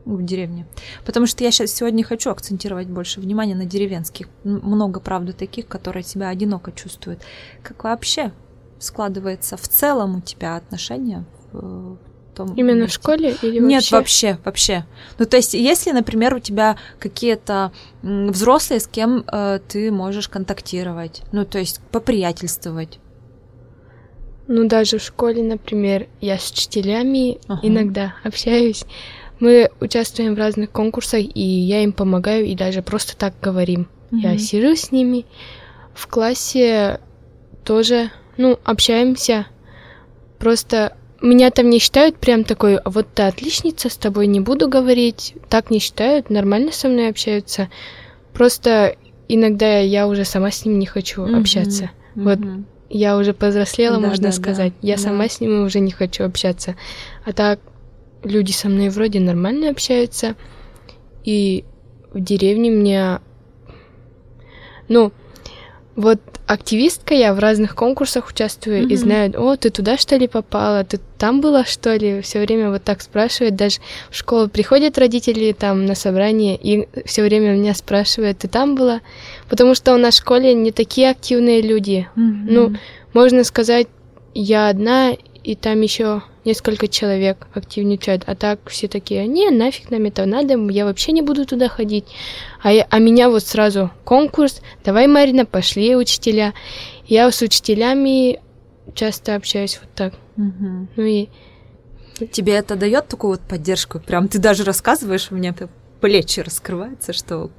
[0.06, 0.68] В деревне.
[1.06, 4.28] Потому что я сейчас сегодня хочу акцентировать больше внимания на деревенских.
[4.44, 7.22] Много, правда, таких, которые себя одиноко чувствуют.
[7.64, 8.32] Как вообще
[8.80, 11.98] складывается в целом у тебя отношения в
[12.36, 13.00] том Именно месте?
[13.00, 13.76] в школе или вообще?
[13.76, 14.86] Нет, вообще, вообще.
[15.18, 17.72] Ну, то есть, если, например, у тебя какие-то
[18.04, 23.00] взрослые, с кем э, ты можешь контактировать, ну, то есть, поприятельствовать.
[24.48, 27.66] Ну, даже в школе, например, я с учителями ага.
[27.66, 28.86] иногда общаюсь.
[29.40, 33.88] Мы участвуем в разных конкурсах, и я им помогаю, и даже просто так говорим.
[34.12, 34.20] Mm-hmm.
[34.20, 35.26] Я сижу с ними.
[35.94, 37.00] В классе
[37.64, 39.48] тоже, ну, общаемся.
[40.40, 44.70] Просто меня там не считают прям такой, «А вот ты отличница, с тобой не буду
[44.70, 45.36] говорить.
[45.50, 47.70] Так не считают, нормально со мной общаются.
[48.34, 48.96] Просто
[49.28, 51.40] иногда я уже сама с ними не хочу mm-hmm.
[51.40, 51.92] общаться.
[52.16, 52.24] Mm-hmm.
[52.24, 52.40] Вот
[52.90, 54.74] я уже повзрослела, да, можно да, сказать.
[54.82, 55.02] Да, я да.
[55.02, 56.76] сама с ними уже не хочу общаться.
[57.26, 57.60] А так
[58.26, 60.36] люди со мной вроде нормально общаются.
[61.24, 61.64] И
[62.14, 63.20] в деревне мне...
[64.88, 65.12] Ну,
[65.96, 68.92] вот активистка я в разных конкурсах участвую mm-hmm.
[68.92, 72.70] и знают, о, ты туда что ли попала, ты там была что ли, все время
[72.70, 73.80] вот так спрашивают, даже
[74.12, 79.02] в школу приходят родители там на собрание и все время меня спрашивают, ты там была,
[79.50, 82.46] потому что у нас в школе не такие активные люди, mm-hmm.
[82.48, 82.76] ну
[83.14, 83.88] можно сказать,
[84.34, 90.06] я одна и там еще несколько человек активничают, а так все такие, не, нафиг нам
[90.06, 92.06] это надо, я вообще не буду туда ходить.
[92.62, 96.54] А, я, а меня вот сразу конкурс, давай, Марина, пошли учителя.
[97.08, 98.40] Я с учителями
[98.94, 100.14] часто общаюсь вот так.
[100.38, 100.88] Угу.
[100.96, 101.30] Ну и
[102.32, 104.00] Тебе это дает такую вот поддержку?
[104.00, 105.54] Прям ты даже рассказываешь, у меня
[106.00, 107.52] плечи раскрываются, что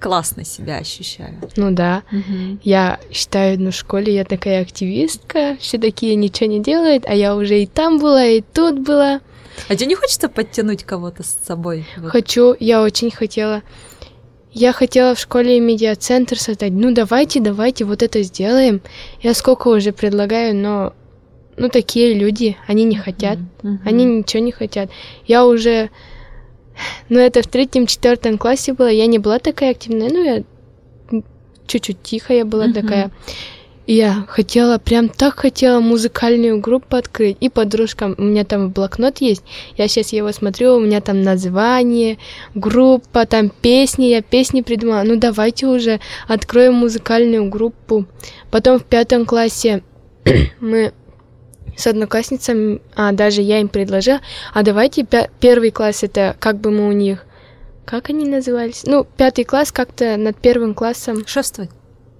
[0.00, 1.34] классно себя ощущаю.
[1.56, 2.02] Ну да.
[2.12, 2.58] Угу.
[2.62, 7.34] Я считаю, ну в школе я такая активистка, все такие ничего не делают, а я
[7.34, 9.20] уже и там была, и тут была.
[9.68, 11.86] А тебе не хочется подтянуть кого-то с собой?
[11.96, 12.10] Вот?
[12.10, 13.62] Хочу, я очень хотела.
[14.52, 16.72] Я хотела в школе медиацентр создать.
[16.72, 18.80] Ну давайте, давайте, вот это сделаем.
[19.20, 20.94] Я сколько уже предлагаю, но
[21.56, 23.78] ну такие люди, они не хотят, mm-hmm.
[23.84, 24.90] они ничего не хотят.
[25.26, 25.90] Я уже
[27.08, 28.88] ну, это в третьем-четвертом классе было.
[28.88, 30.10] Я не была такая активная.
[30.10, 30.42] Ну, я
[31.66, 32.74] чуть-чуть тихая была uh-huh.
[32.74, 33.10] такая.
[33.86, 37.36] И я хотела, прям так хотела музыкальную группу открыть.
[37.38, 39.44] И подружкам, у меня там блокнот есть.
[39.76, 42.18] Я сейчас его смотрю, у меня там название,
[42.54, 44.06] группа, там песни.
[44.06, 45.02] Я песни придумала.
[45.04, 48.06] Ну, давайте уже откроем музыкальную группу.
[48.50, 49.84] Потом в пятом классе
[50.60, 50.92] мы
[51.76, 54.20] с одноклассницами, а даже я им предложила,
[54.52, 55.06] а давайте
[55.40, 57.24] первый класс это как бы мы у них,
[57.84, 58.82] как они назывались?
[58.84, 61.24] Ну, пятый класс как-то над первым классом.
[61.26, 61.70] Шествовать.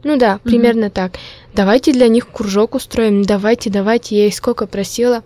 [0.04, 0.90] Ну да, примерно mm-hmm.
[0.90, 1.14] так.
[1.52, 5.24] Давайте для них кружок устроим, давайте, давайте, я их сколько просила.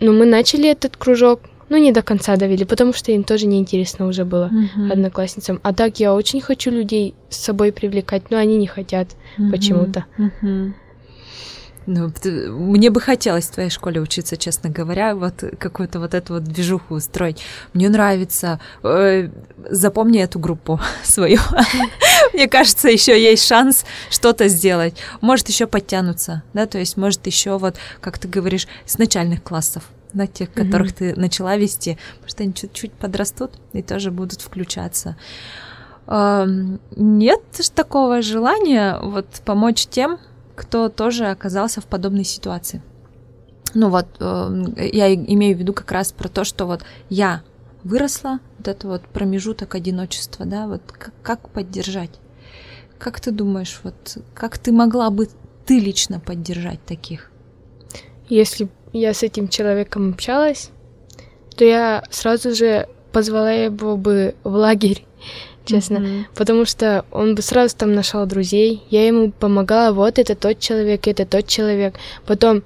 [0.00, 1.40] Ну, мы начали этот кружок,
[1.70, 4.92] ну, не до конца довели, потому что им тоже неинтересно уже было mm-hmm.
[4.92, 5.60] одноклассницам.
[5.62, 9.50] А так я очень хочу людей с собой привлекать, но они не хотят mm-hmm.
[9.50, 10.04] почему-то.
[10.18, 10.72] Mm-hmm.
[11.86, 16.44] Ну, мне бы хотелось в твоей школе учиться, честно говоря, вот какую-то вот эту вот
[16.44, 17.42] движуху устроить.
[17.74, 18.58] Мне нравится.
[18.82, 19.28] Э,
[19.70, 21.38] запомни эту группу свою.
[22.32, 24.96] Мне кажется, еще есть шанс что-то сделать.
[25.20, 29.84] Может еще подтянуться, да, то есть может еще вот, как ты говоришь, с начальных классов
[30.14, 31.14] на тех, которых mm-hmm.
[31.14, 35.16] ты начала вести, потому что они чуть-чуть подрастут и тоже будут включаться.
[36.06, 37.40] Нет
[37.74, 40.18] такого желания вот помочь тем,
[40.54, 42.82] кто тоже оказался в подобной ситуации.
[43.74, 47.42] Ну вот, э, я имею в виду как раз про то, что вот я
[47.82, 52.10] выросла, вот это вот промежуток одиночества, да, вот как, как поддержать?
[52.98, 55.28] Как ты думаешь, вот как ты могла бы
[55.66, 57.30] ты лично поддержать таких?
[58.28, 60.70] Если я с этим человеком общалась,
[61.56, 65.04] то я сразу же позвала его бы в лагерь
[65.64, 65.96] честно.
[65.98, 66.24] Mm-hmm.
[66.34, 68.82] Потому что он бы сразу там нашел друзей.
[68.90, 71.94] Я ему помогала, вот это тот человек, это тот человек.
[72.26, 72.62] Потом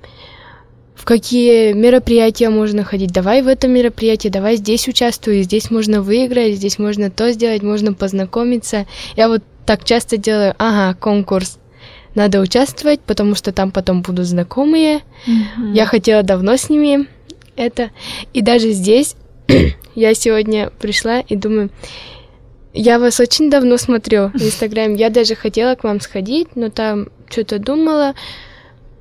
[0.94, 3.12] в какие мероприятия можно ходить.
[3.12, 7.94] Давай в это мероприятие, давай здесь участвуй, здесь можно выиграть, здесь можно то сделать, можно
[7.94, 8.86] познакомиться.
[9.16, 11.58] Я вот так часто делаю, ага, конкурс.
[12.14, 15.02] Надо участвовать, потому что там потом будут знакомые.
[15.26, 15.72] Mm-hmm.
[15.72, 17.06] Я хотела давно с ними
[17.54, 17.90] это.
[18.32, 19.14] И даже здесь
[19.94, 21.70] я сегодня пришла и думаю,
[22.72, 24.96] я вас очень давно смотрю в Инстаграме.
[24.96, 28.14] Я даже хотела к вам сходить, но там что-то думала,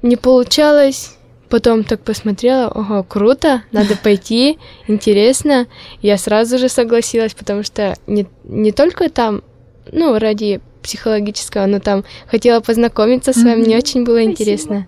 [0.01, 1.13] не получалось.
[1.49, 5.67] Потом так посмотрела, ого, круто, надо пойти, интересно.
[6.01, 9.43] Я сразу же согласилась, потому что не, не только там,
[9.89, 14.87] ну, ради психологического, но там хотела познакомиться с вами, мне очень было интересно.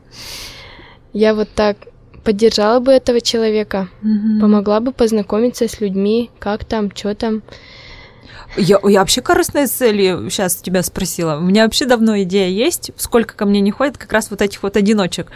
[1.14, 1.78] Я вот так
[2.26, 3.88] поддержала бы этого человека,
[4.42, 7.42] помогла бы познакомиться с людьми, как там, что там.
[8.58, 11.38] Я, я вообще корыстные цели сейчас тебя спросила.
[11.38, 14.64] У меня вообще давно идея есть, сколько ко мне не ходит как раз вот этих
[14.64, 15.28] вот одиночек.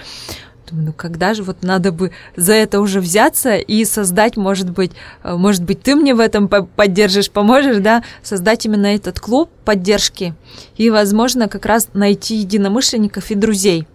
[0.69, 4.91] Думаю, ну когда же вот надо бы за это уже взяться и создать, может быть,
[5.23, 10.33] э, может быть, ты мне в этом поддержишь, поможешь, да, создать именно этот клуб поддержки
[10.77, 13.87] и, возможно, как раз найти единомышленников и друзей.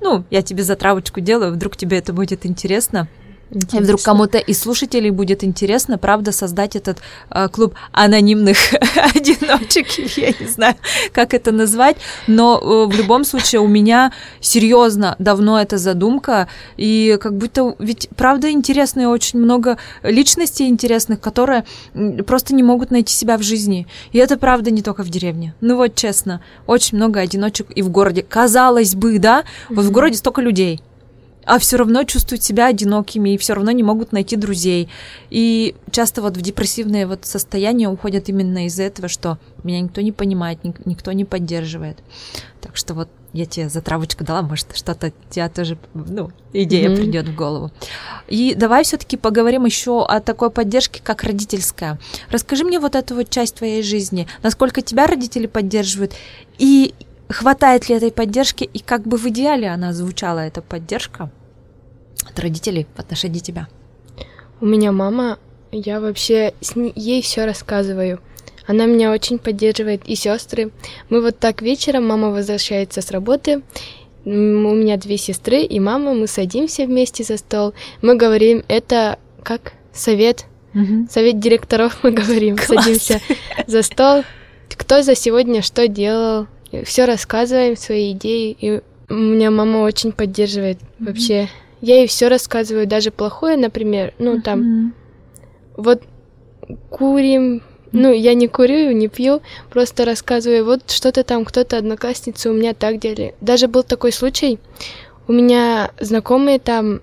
[0.00, 3.08] Ну, я тебе затравочку делаю, вдруг тебе это будет интересно.
[3.52, 3.78] Интересно.
[3.78, 6.98] И вдруг кому-то из слушателей будет интересно, правда, создать этот
[7.30, 8.56] э, клуб анонимных
[9.14, 10.74] одиночек, я не знаю,
[11.12, 17.18] как это назвать, но э, в любом случае у меня серьезно давно эта задумка, и
[17.20, 21.64] как будто, ведь правда интересно, и очень много личностей интересных, которые
[22.26, 23.86] просто не могут найти себя в жизни.
[24.12, 25.54] И это правда не только в деревне.
[25.60, 28.22] Ну вот честно, очень много одиночек и в городе.
[28.22, 30.80] Казалось бы, да, вот в городе столько людей,
[31.44, 34.88] а все равно чувствуют себя одинокими и все равно не могут найти друзей.
[35.30, 40.12] И часто вот в депрессивное вот состояние уходят именно из-за этого, что меня никто не
[40.12, 41.98] понимает, никто не поддерживает.
[42.60, 46.96] Так что вот я тебе за травочку дала, может, что-то тебя тоже, ну, идея mm-hmm.
[46.96, 47.70] придет в голову.
[48.28, 51.98] И давай все-таки поговорим еще о такой поддержке, как родительская.
[52.30, 56.12] Расскажи мне вот эту вот часть твоей жизни, насколько тебя родители поддерживают,
[56.58, 56.94] и
[57.32, 61.30] Хватает ли этой поддержки и как бы в идеале она звучала, эта поддержка?
[62.28, 63.68] от родителей в отношении тебя?
[64.60, 65.38] У меня мама,
[65.70, 68.20] я вообще с ней, ей все рассказываю.
[68.66, 70.70] Она меня очень поддерживает, и сестры.
[71.08, 73.62] Мы вот так вечером, мама возвращается с работы,
[74.24, 79.72] у меня две сестры и мама, мы садимся вместе за стол, мы говорим, это как
[79.92, 81.08] совет, угу.
[81.10, 82.84] совет директоров мы говорим, Класс.
[82.84, 83.20] садимся
[83.66, 84.22] за стол,
[84.70, 86.46] кто за сегодня что делал,
[86.84, 91.08] все рассказываем свои идеи, и у меня мама очень поддерживает угу.
[91.08, 91.48] вообще.
[91.80, 94.42] Я ей все рассказываю, даже плохое, например, ну угу.
[94.42, 94.94] там,
[95.76, 96.02] вот
[96.90, 102.54] курим, ну, я не курю, не пью, просто рассказываю, вот что-то там, кто-то, одноклассницы у
[102.54, 103.34] меня так делали.
[103.40, 104.58] Даже был такой случай,
[105.28, 107.02] у меня знакомые там,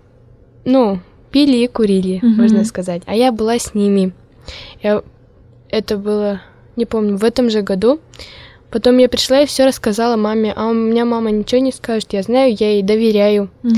[0.66, 1.00] ну,
[1.32, 2.42] пили и курили, mm-hmm.
[2.42, 4.14] можно сказать, а я была с ними.
[4.82, 5.04] Я...
[5.70, 6.42] Это было,
[6.76, 8.00] не помню, в этом же году.
[8.72, 12.22] Потом я пришла и все рассказала маме, а у меня мама ничего не скажет, я
[12.22, 13.50] знаю, я ей доверяю.
[13.64, 13.72] Mm-hmm.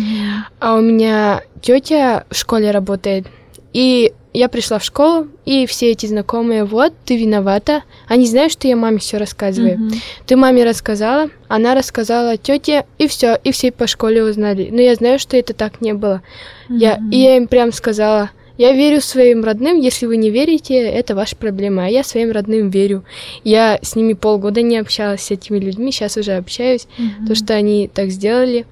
[0.60, 3.27] А у меня тетя в школе работает,
[3.71, 7.84] и я пришла в школу, и все эти знакомые, вот, ты виновата.
[8.08, 9.77] Они знают, что я маме все рассказываю.
[9.77, 9.95] Mm-hmm.
[10.25, 14.69] Ты маме рассказала, она рассказала тете, и все, и все по школе узнали.
[14.71, 16.21] Но я знаю, что это так не было.
[16.69, 16.77] Mm-hmm.
[16.77, 18.30] Я, и я им прям сказала,
[18.62, 21.86] я верю своим родным, если вы не верите, это ваша проблема.
[21.86, 23.04] А я своим родным верю.
[23.43, 27.28] Я с ними полгода не общалась, с этими людьми, сейчас уже общаюсь, mm-hmm.
[27.28, 28.67] то, что они так сделали.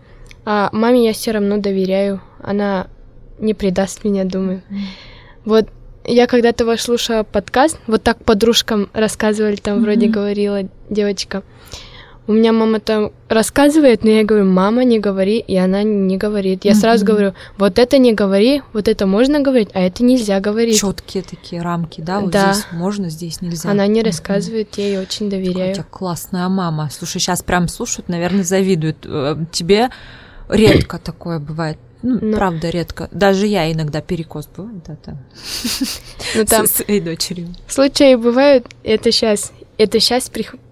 [0.45, 2.21] А маме я все равно доверяю.
[2.39, 2.85] Она
[3.39, 4.61] не предаст меня, думаю.
[4.69, 4.77] Mm-hmm.
[5.45, 5.69] Вот
[6.05, 9.81] я когда-то ваш слушала подкаст, вот так подружкам рассказывали, там mm-hmm.
[9.81, 11.41] вроде говорила девочка.
[12.29, 16.63] У меня мама там рассказывает, но я говорю, мама, не говори, и она не говорит.
[16.63, 16.75] Я mm-hmm.
[16.75, 20.79] сразу говорю, вот это не говори, вот это можно говорить, а это нельзя говорить.
[20.79, 22.19] Четкие такие рамки, да?
[22.19, 22.53] Вот да.
[22.53, 23.71] здесь можно, здесь нельзя.
[23.71, 24.05] Она не mm-hmm.
[24.05, 25.75] рассказывает, я ей очень доверяю.
[25.75, 26.91] Какая классная мама.
[26.91, 29.07] Слушай, сейчас прям слушают, наверное, завидуют.
[29.07, 29.89] Э, тебе
[30.49, 31.79] редко такое бывает.
[32.03, 32.37] Ну, Но...
[32.37, 33.09] правда, редко.
[33.11, 35.17] Даже я иногда перекос бывает, да, там.
[36.35, 37.55] Ну, там Со своей дочерью.
[37.67, 40.29] Случаи бывают, это сейчас, это сейчас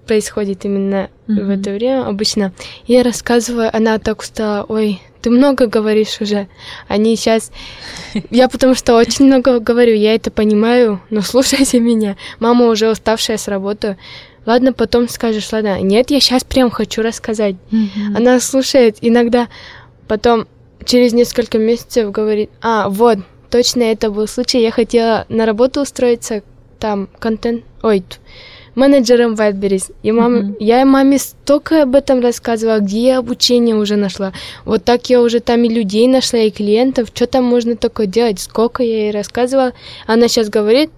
[0.08, 1.44] происходит именно mm-hmm.
[1.44, 2.54] в это время обычно.
[2.88, 6.48] Я рассказываю, она так устала, ой, ты много говоришь уже.
[6.88, 7.52] Они сейчас...
[8.32, 12.16] Я потому что очень много говорю, я это понимаю, но слушайте меня.
[12.40, 13.98] Мама уже уставшая с работы.
[14.46, 15.82] Ладно, потом скажешь, ладно.
[15.82, 17.56] Нет, я сейчас прям хочу рассказать.
[17.72, 18.16] Mm-hmm.
[18.16, 19.50] Она слушает иногда,
[20.08, 20.48] потом
[20.86, 26.44] через несколько месяцев говорит, а, вот, точно это был случай, я хотела на работу устроиться,
[26.80, 28.04] там, контент, ой,
[28.78, 29.92] менеджером Wildberries.
[30.04, 30.56] И мама, mm-hmm.
[30.60, 34.32] я маме столько об этом рассказывала, где я обучение уже нашла.
[34.66, 37.10] Вот так я уже там и людей нашла, и клиентов.
[37.14, 38.40] Что там можно такое делать?
[38.40, 39.74] Сколько я ей рассказывала.
[40.06, 40.92] Она сейчас говорит,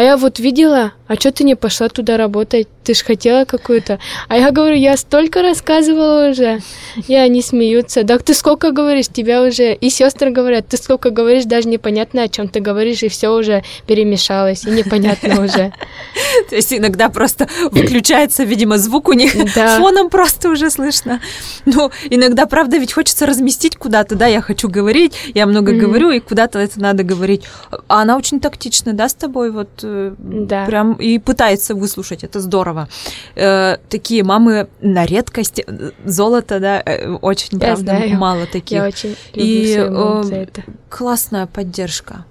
[0.00, 2.68] а я вот видела, а что ты не пошла туда работать?
[2.84, 3.98] Ты ж хотела какую-то.
[4.28, 6.60] А я говорю, я столько рассказывала уже.
[7.06, 8.02] И они смеются.
[8.04, 9.08] Так ты сколько говоришь?
[9.08, 9.74] Тебя уже...
[9.74, 13.62] И сестры говорят, ты сколько говоришь, даже непонятно, о чем ты говоришь, и все уже
[13.86, 15.70] перемешалось, и непонятно уже.
[16.48, 19.32] То есть иногда просто выключается, видимо, звук у них
[19.76, 21.20] фоном просто уже слышно.
[21.66, 26.20] Ну, иногда, правда, ведь хочется разместить куда-то, да, я хочу говорить, я много говорю, и
[26.20, 27.42] куда-то это надо говорить.
[27.88, 30.66] А она очень тактична, да, с тобой вот Э, да.
[30.66, 32.88] прям и пытается выслушать, это здорово.
[33.36, 36.82] Э, такие мамы на редкость, э, золото, да,
[37.22, 38.16] очень, Я правда, знаю.
[38.16, 38.78] мало таких.
[38.78, 40.62] Я очень люблю и э, за это.
[40.88, 42.24] Классная поддержка.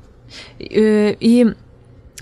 [0.60, 1.48] И, и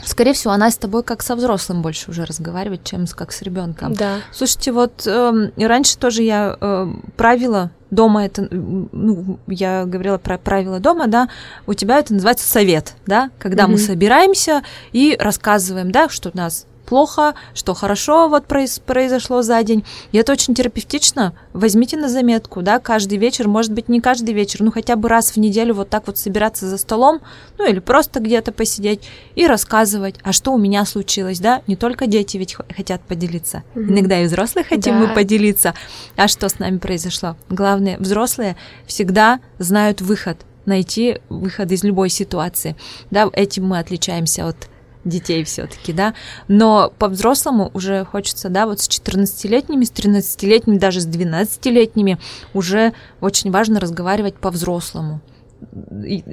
[0.04, 3.94] Скорее всего, она с тобой как со взрослым больше уже разговаривает, чем как с ребенком.
[3.94, 4.18] Да.
[4.32, 10.80] Слушайте, вот э, раньше тоже я э, правила дома это, ну, я говорила про правила
[10.80, 11.30] дома, да,
[11.66, 13.72] у тебя это называется совет, да, когда mm-hmm.
[13.72, 19.62] мы собираемся и рассказываем, да, что у нас плохо, что хорошо вот произ, произошло за
[19.62, 19.84] день.
[20.12, 21.34] И это очень терапевтично.
[21.54, 25.32] Возьмите на заметку, да, каждый вечер, может быть, не каждый вечер, ну хотя бы раз
[25.32, 27.20] в неделю вот так вот собираться за столом,
[27.58, 32.08] ну или просто где-то посидеть и рассказывать, а что у меня случилось, да, не только
[32.08, 33.84] дети ведь хотят поделиться, угу.
[33.84, 35.08] иногда и взрослые хотим да.
[35.08, 35.74] мы поделиться,
[36.16, 37.36] а что с нами произошло.
[37.50, 42.76] Главное, взрослые всегда знают выход, найти выход из любой ситуации.
[43.12, 44.70] Да, этим мы отличаемся от
[45.08, 46.14] детей все-таки, да,
[46.48, 52.18] но по-взрослому уже хочется, да, вот с 14-летними, с 13-летними, даже с 12-летними
[52.54, 55.22] уже очень важно разговаривать по-взрослому.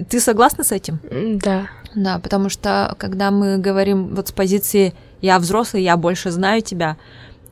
[0.08, 1.00] Ты согласна с этим?
[1.42, 1.68] Да.
[1.94, 6.96] Да, потому что когда мы говорим вот с позиции «я взрослый, я больше знаю тебя»,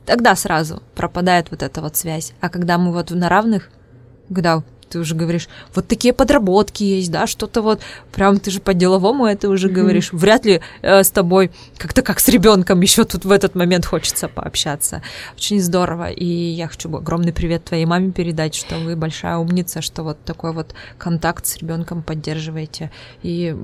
[0.05, 2.33] тогда сразу пропадает вот эта вот связь.
[2.41, 3.69] А когда мы вот на равных,
[4.27, 4.61] когда
[4.93, 7.81] ты уже говоришь, вот такие подработки есть, да, что-то вот,
[8.11, 9.71] прям ты же по-деловому это уже mm-hmm.
[9.71, 10.13] говоришь.
[10.13, 14.27] Вряд ли э, с тобой как-то как с ребенком еще тут в этот момент хочется
[14.27, 15.01] пообщаться.
[15.35, 16.11] Очень здорово.
[16.11, 20.53] И я хочу огромный привет твоей маме передать, что вы большая умница, что вот такой
[20.53, 22.91] вот контакт с ребенком поддерживаете.
[23.23, 23.55] И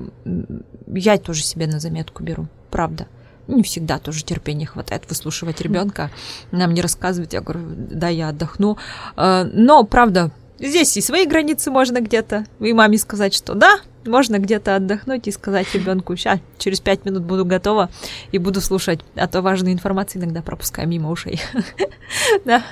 [0.88, 3.06] я тоже себе на заметку беру, правда
[3.50, 6.10] не всегда тоже терпения хватает выслушивать ребенка,
[6.50, 8.78] нам не рассказывать, я говорю, да, я отдохну.
[9.16, 10.30] А, но, правда,
[10.68, 15.32] здесь и свои границы можно где-то, и маме сказать, что да, можно где-то отдохнуть и
[15.32, 17.90] сказать ребенку, сейчас через пять минут буду готова
[18.32, 21.40] и буду слушать, а то важную информацию иногда пропускаю мимо ушей.
[22.44, 22.62] Да,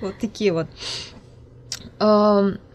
[0.00, 0.66] вот такие вот.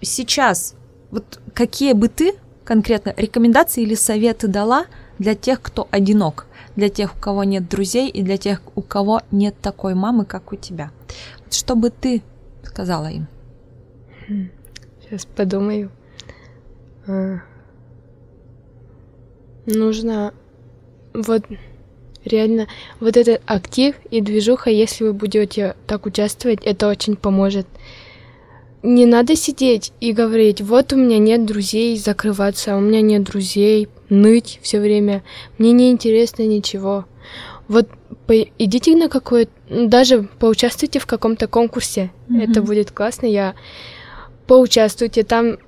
[0.02, 0.76] Сейчас,
[1.12, 4.86] вот какие бы ты конкретно рекомендации или советы дала
[5.18, 6.46] для тех, кто одинок?
[6.76, 10.54] для тех, у кого нет друзей, и для тех, у кого нет такой мамы, как
[10.54, 10.92] у тебя.
[11.52, 12.22] Что бы ты
[12.64, 13.28] сказала им?
[15.02, 15.92] Сейчас подумаю.
[17.08, 17.40] А,
[19.66, 20.34] нужно
[21.14, 21.44] вот
[22.26, 22.68] реально
[23.00, 27.68] вот этот актив и движуха, если вы будете так участвовать, это очень поможет.
[28.82, 33.90] Не надо сидеть и говорить, вот у меня нет друзей, закрываться, у меня нет друзей,
[34.10, 35.24] ныть все время.
[35.58, 37.06] Мне не интересно ничего.
[37.68, 37.90] Вот
[38.26, 42.12] по, идите на какой даже поучаствуйте в каком-то конкурсе.
[42.30, 42.50] Mm-hmm.
[42.50, 43.26] Это будет классно.
[43.26, 43.56] Я
[44.50, 45.60] поучаствуйте, там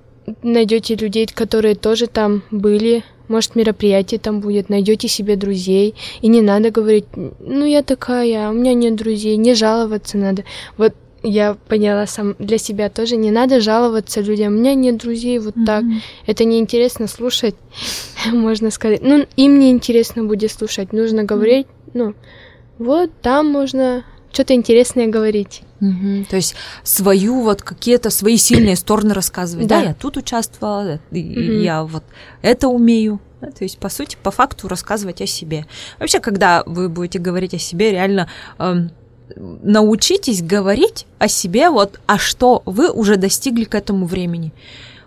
[0.41, 3.03] найдете людей, которые тоже там были.
[3.27, 5.93] Может, мероприятие там будет, найдете себе друзей.
[6.21, 10.43] И не надо говорить, ну я такая, у меня нет друзей, не жаловаться надо.
[10.77, 15.37] Вот я поняла сам для себя тоже, не надо жаловаться людям, у меня нет друзей,
[15.37, 15.65] вот mm-hmm.
[15.65, 15.83] так.
[16.25, 17.55] Это неинтересно слушать,
[18.33, 19.01] можно сказать.
[19.03, 21.91] Ну, им не интересно будет слушать, нужно говорить, mm-hmm.
[21.93, 22.13] ну,
[22.79, 25.63] вот там можно что-то интересное говорить.
[25.81, 26.25] Угу.
[26.29, 29.67] То есть свою вот какие-то свои сильные стороны рассказывать.
[29.67, 31.17] Да, да я тут участвовала, угу.
[31.17, 32.03] я вот
[32.41, 33.19] это умею.
[33.41, 35.65] Да, то есть, по сути, по факту рассказывать о себе.
[35.99, 38.29] Вообще, когда вы будете говорить о себе, реально
[38.59, 38.91] эм,
[39.35, 44.53] научитесь говорить о себе, вот, а что вы уже достигли к этому времени.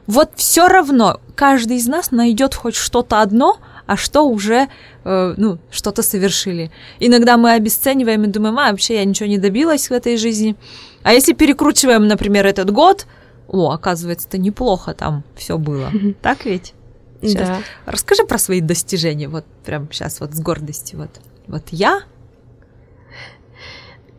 [0.07, 4.68] Вот все равно каждый из нас найдет хоть что-то одно, а что уже,
[5.05, 6.70] э, ну, что-то совершили.
[7.01, 10.57] Иногда мы обесцениваем и думаем, а, вообще я ничего не добилась в этой жизни.
[11.03, 13.07] А если перекручиваем, например, этот год,
[13.49, 15.91] о, оказывается, это неплохо там все было.
[16.22, 16.74] Так ведь?
[17.22, 17.49] Сейчас.
[17.49, 17.59] Да.
[17.87, 20.99] Расскажи про свои достижения, вот прям сейчас вот с гордостью.
[20.99, 21.11] Вот,
[21.47, 22.03] вот я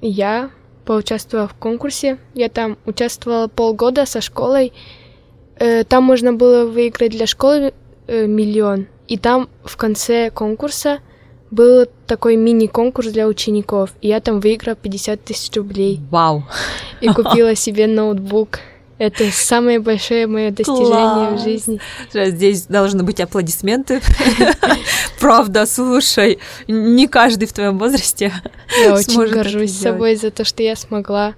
[0.01, 0.51] я
[0.85, 2.19] поучаствовала в конкурсе.
[2.33, 4.71] Я там участвовала полгода со школой.
[5.57, 7.73] Э, там можно было выиграть для школы
[8.07, 8.87] э, миллион.
[9.07, 10.99] И там в конце конкурса
[11.51, 13.91] был такой мини-конкурс для учеников.
[14.01, 16.01] И я там выиграла 50 тысяч рублей.
[16.09, 16.43] Вау!
[17.01, 18.59] И купила себе ноутбук.
[18.97, 21.41] Это самое большое мое достижение Класс.
[21.41, 21.81] в жизни.
[22.13, 24.01] Здесь должны быть аплодисменты.
[25.19, 28.31] Правда, слушай, не каждый в твоем возрасте.
[28.81, 31.35] Я очень горжусь собой за то, что я смогла.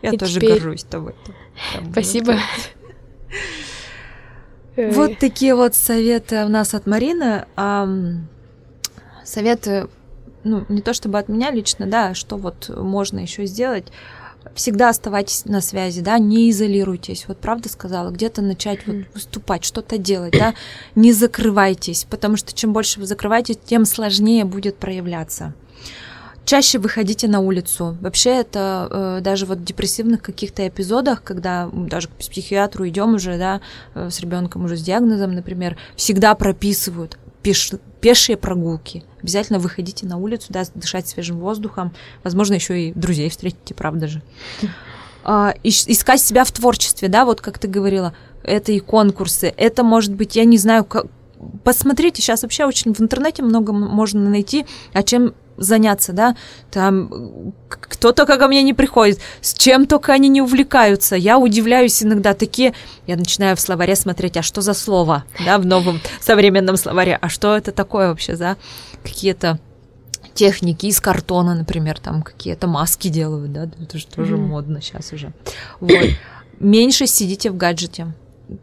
[0.00, 1.14] Я тоже горжусь тобой.
[1.90, 2.36] Спасибо.
[4.76, 7.46] Вот такие вот советы у нас от Марины.
[9.24, 9.88] Советы,
[10.44, 13.86] ну, не то чтобы от меня лично, да, что вот можно еще сделать
[14.54, 17.26] всегда оставайтесь на связи, да, не изолируйтесь.
[17.28, 20.54] Вот правда сказала, где-то начать вот выступать, что-то делать, да,
[20.94, 25.54] не закрывайтесь, потому что чем больше вы закрываетесь, тем сложнее будет проявляться.
[26.44, 27.96] Чаще выходите на улицу.
[28.00, 33.38] Вообще это э, даже вот в депрессивных каких-то эпизодах, когда даже к психиатру идем уже,
[33.38, 33.60] да,
[33.94, 39.04] э, с ребенком уже с диагнозом, например, всегда прописывают пеш, пешие прогулки.
[39.22, 41.92] Обязательно выходите на улицу, да, дышать свежим воздухом.
[42.24, 44.22] Возможно, еще и друзей встретите, правда же.
[45.24, 50.12] А, искать себя в творчестве, да, вот как ты говорила, это и конкурсы, это может
[50.12, 51.06] быть, я не знаю, как,
[51.62, 56.36] посмотрите, сейчас вообще очень в интернете много можно найти, а чем заняться, да,
[56.70, 61.16] там кто только ко мне не приходит, с чем только они не увлекаются.
[61.16, 62.74] Я удивляюсь иногда такие,
[63.06, 67.28] я начинаю в словаре смотреть, а что за слово, да, в новом современном словаре, а
[67.28, 68.56] что это такое вообще за
[69.02, 69.58] какие-то
[70.34, 74.46] техники из картона, например, там какие-то маски делают, да, это же тоже mm-hmm.
[74.46, 75.32] модно сейчас уже.
[75.80, 76.08] Вот.
[76.58, 78.14] Меньше сидите в гаджете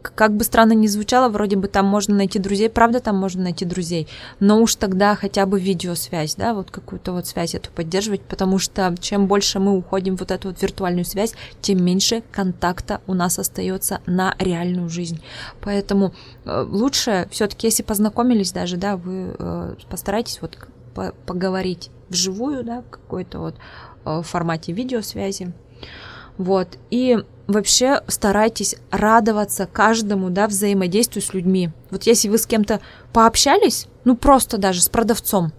[0.02, 3.64] как бы странно ни звучало, вроде бы там можно найти друзей, правда там можно найти
[3.64, 8.58] друзей, но уж тогда хотя бы видеосвязь, да, вот какую-то вот связь эту поддерживать, потому
[8.58, 13.14] что чем больше мы уходим в вот эту вот виртуальную связь, тем меньше контакта у
[13.14, 15.20] нас остается на реальную жизнь.
[15.60, 16.14] Поэтому
[16.44, 20.56] э, лучше все-таки, если познакомились даже, да, вы э, постарайтесь вот
[21.26, 23.54] поговорить вживую, да, в какой-то вот
[24.04, 25.52] э, формате видеосвязи.
[26.40, 26.78] Вот.
[26.90, 27.18] И
[27.48, 31.68] вообще старайтесь радоваться каждому, да, взаимодействию с людьми.
[31.90, 32.80] Вот если вы с кем-то
[33.12, 35.52] пообщались, ну просто даже с продавцом,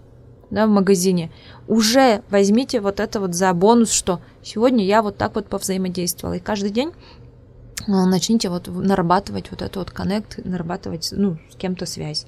[0.50, 1.30] да, в магазине,
[1.68, 6.34] уже возьмите вот это вот за бонус, что сегодня я вот так вот повзаимодействовала.
[6.34, 6.90] И каждый день
[7.86, 12.26] ну, начните вот нарабатывать вот этот вот коннект, нарабатывать, ну, с кем-то связь.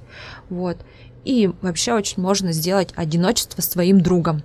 [0.48, 0.76] Вот.
[1.24, 4.44] И вообще очень можно сделать одиночество своим другом.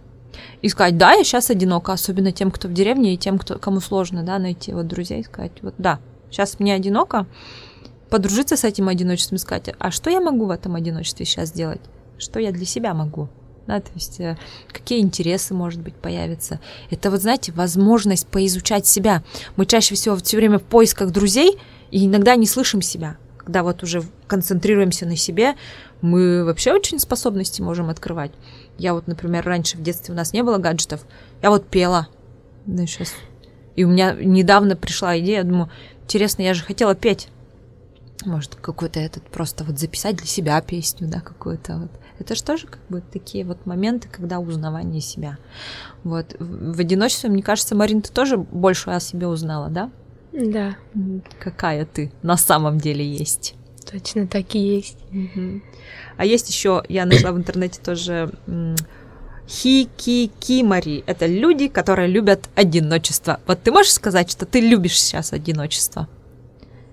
[0.62, 3.80] И сказать, да, я сейчас одинока, особенно тем, кто в деревне, и тем, кто, кому
[3.80, 7.26] сложно, да, найти вот друзей, сказать, вот да, сейчас мне одиноко,
[8.10, 11.82] подружиться с этим одиночеством сказать, а что я могу в этом одиночестве сейчас сделать?
[12.18, 13.30] Что я для себя могу?
[13.68, 14.36] Да, то есть э,
[14.72, 16.60] какие интересы, может быть, появятся.
[16.90, 19.24] Это вот, знаете, возможность поизучать себя.
[19.58, 21.60] Мы чаще всего все время в поисках друзей
[21.92, 23.18] и иногда не слышим себя.
[23.38, 25.54] Когда вот уже концентрируемся на себе,
[26.02, 28.32] мы вообще очень способности можем открывать.
[28.80, 31.06] Я вот, например, раньше в детстве у нас не было гаджетов,
[31.42, 32.08] я вот пела.
[32.66, 33.14] Да, сейчас.
[33.76, 35.70] И у меня недавно пришла идея, я думаю,
[36.04, 37.28] интересно, я же хотела петь.
[38.26, 41.92] Может, какой-то этот просто вот записать для себя песню, да, какую-то вот.
[42.20, 45.38] Это же тоже как бы такие вот моменты, когда узнавание себя.
[46.04, 46.36] Вот.
[46.38, 49.90] В одиночестве, мне кажется, Марин, ты тоже больше о себе узнала, да?
[50.34, 50.76] Да.
[51.40, 53.56] Какая ты на самом деле есть.
[53.92, 54.98] Точно так и есть.
[55.12, 55.62] Угу.
[56.18, 58.32] А есть еще, я нашла в интернете тоже
[59.48, 61.04] хикикимари.
[61.08, 63.40] Это люди, которые любят одиночество.
[63.48, 66.08] Вот ты можешь сказать, что ты любишь сейчас одиночество?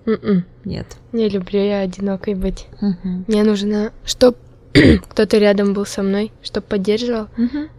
[0.05, 0.19] Mm-mm.
[0.23, 0.45] М-м.
[0.65, 0.87] Нет.
[1.11, 2.65] Не люблю я одинокой быть.
[3.27, 4.37] Мне нужно, чтобы
[5.09, 7.27] кто-то рядом был со мной, чтобы поддерживал.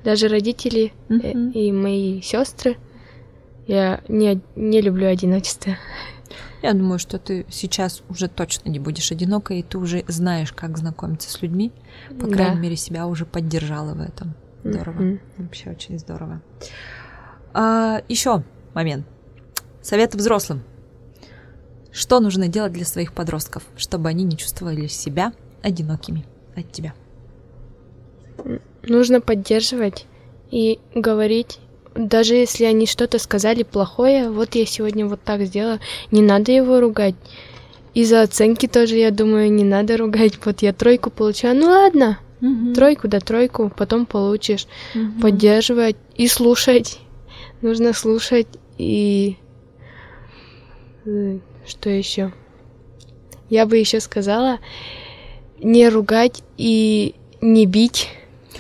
[0.04, 1.50] Даже родители угу.
[1.54, 2.76] и мои сестры.
[3.66, 5.76] Я не, не люблю одиночество.
[6.62, 10.76] Я думаю, что ты сейчас уже точно не будешь одинокой, и ты уже знаешь, как
[10.76, 11.72] знакомиться с людьми.
[12.18, 12.34] По да.
[12.34, 14.34] крайней мере, себя уже поддержала в этом.
[14.64, 15.00] Здорово.
[15.00, 15.20] Mm-hmm.
[15.38, 16.42] Вообще очень здорово.
[17.54, 18.42] А, еще
[18.74, 19.06] момент.
[19.82, 20.62] Совет взрослым.
[21.92, 25.32] Что нужно делать для своих подростков, чтобы они не чувствовали себя
[25.62, 26.92] одинокими от тебя?
[28.82, 30.06] Нужно поддерживать
[30.50, 31.60] и говорить
[31.98, 35.80] даже если они что-то сказали плохое, вот я сегодня вот так сделала,
[36.10, 37.14] не надо его ругать.
[37.94, 40.38] И за оценки тоже, я думаю, не надо ругать.
[40.44, 42.72] Вот я тройку получила, ну ладно, угу.
[42.74, 44.66] тройку да тройку, потом получишь.
[44.94, 45.22] Угу.
[45.22, 47.00] Поддерживать и слушать.
[47.60, 48.46] Нужно слушать
[48.78, 49.36] и
[51.04, 52.32] э, что еще?
[53.50, 54.60] Я бы еще сказала
[55.60, 58.08] не ругать и не бить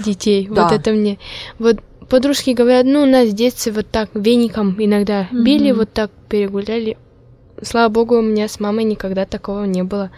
[0.00, 0.48] детей.
[0.50, 0.64] Да.
[0.64, 1.18] Вот это мне.
[1.58, 1.78] Вот
[2.08, 5.42] подружки говорят, ну, нас в детстве вот так веником иногда mm-hmm.
[5.42, 6.96] били, вот так перегуляли.
[7.62, 10.10] Слава богу, у меня с мамой никогда такого не было.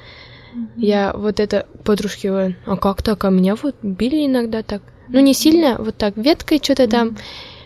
[0.55, 0.67] Mm-hmm.
[0.77, 3.25] Я вот это подружки говорят, а как так?
[3.25, 4.83] А меня вот били иногда так.
[5.09, 6.91] Ну, не сильно, вот так веткой что-то mm-hmm.
[6.91, 7.17] там,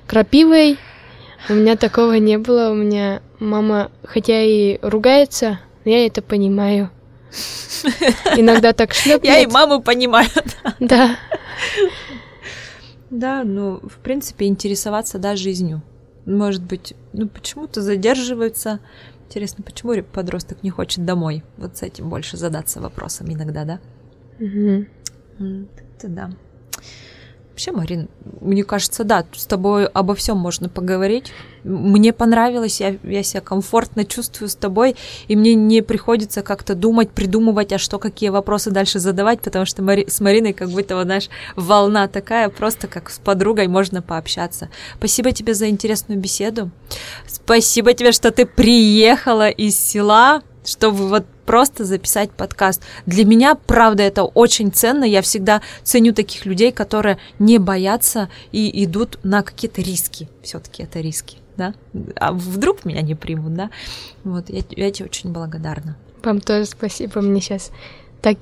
[0.07, 0.79] крапивой.
[1.49, 2.70] У меня такого не было.
[2.70, 6.91] У меня мама, хотя и ругается, я это понимаю.
[8.37, 9.25] Иногда так шлепнет.
[9.25, 10.29] Я и маму понимаю.
[10.81, 11.16] Да.
[13.15, 15.83] Да, ну, в принципе, интересоваться, да, жизнью.
[16.27, 18.81] Может быть, ну, почему-то задерживаются.
[19.27, 21.45] Интересно, почему подросток не хочет домой?
[21.57, 23.81] Вот с этим больше задаться вопросом иногда, да?
[24.41, 24.87] Угу.
[25.39, 26.31] Это да.
[27.65, 28.09] Вообще, Марин,
[28.43, 31.33] мне кажется, да, с тобой обо всем можно поговорить.
[31.62, 34.97] Мне понравилось, я, я себя комфортно чувствую с тобой,
[35.29, 39.83] и мне не приходится как-то думать, придумывать, а что, какие вопросы дальше задавать, потому что
[39.83, 44.69] Мари, с Мариной как будто, вот, знаешь, волна такая, просто как с подругой можно пообщаться.
[44.99, 46.71] Спасибо тебе за интересную беседу.
[47.27, 52.83] Спасибо тебе, что ты приехала из села, чтобы вот просто записать подкаст.
[53.07, 55.05] Для меня, правда, это очень ценно.
[55.05, 60.29] Я всегда ценю таких людей, которые не боятся и идут на какие-то риски.
[60.43, 61.75] Все-таки это риски, да?
[62.17, 63.71] А вдруг меня не примут, да?
[64.25, 65.97] Вот, я, я тебе очень благодарна.
[66.23, 67.21] Вам тоже спасибо.
[67.21, 67.71] Мне сейчас
[68.23, 68.39] так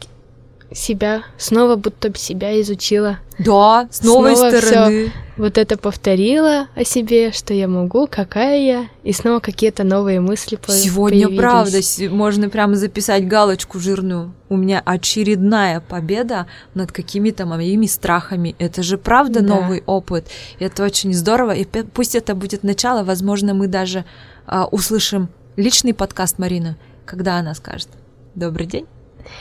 [0.75, 3.19] себя, снова будто бы себя изучила.
[3.39, 5.05] Да, с новой снова стороны.
[5.05, 10.21] Всё вот это повторила о себе, что я могу, какая я, и снова какие-то новые
[10.21, 11.41] мысли Сегодня, появились.
[11.41, 14.35] правда, можно прямо записать галочку жирную.
[14.49, 18.55] У меня очередная победа над какими-то моими страхами.
[18.59, 19.55] Это же правда да.
[19.55, 20.27] новый опыт.
[20.59, 21.53] Это очень здорово.
[21.53, 24.05] И пусть это будет начало, возможно, мы даже
[24.47, 27.89] а, услышим личный подкаст Марины, когда она скажет
[28.35, 28.87] «Добрый день».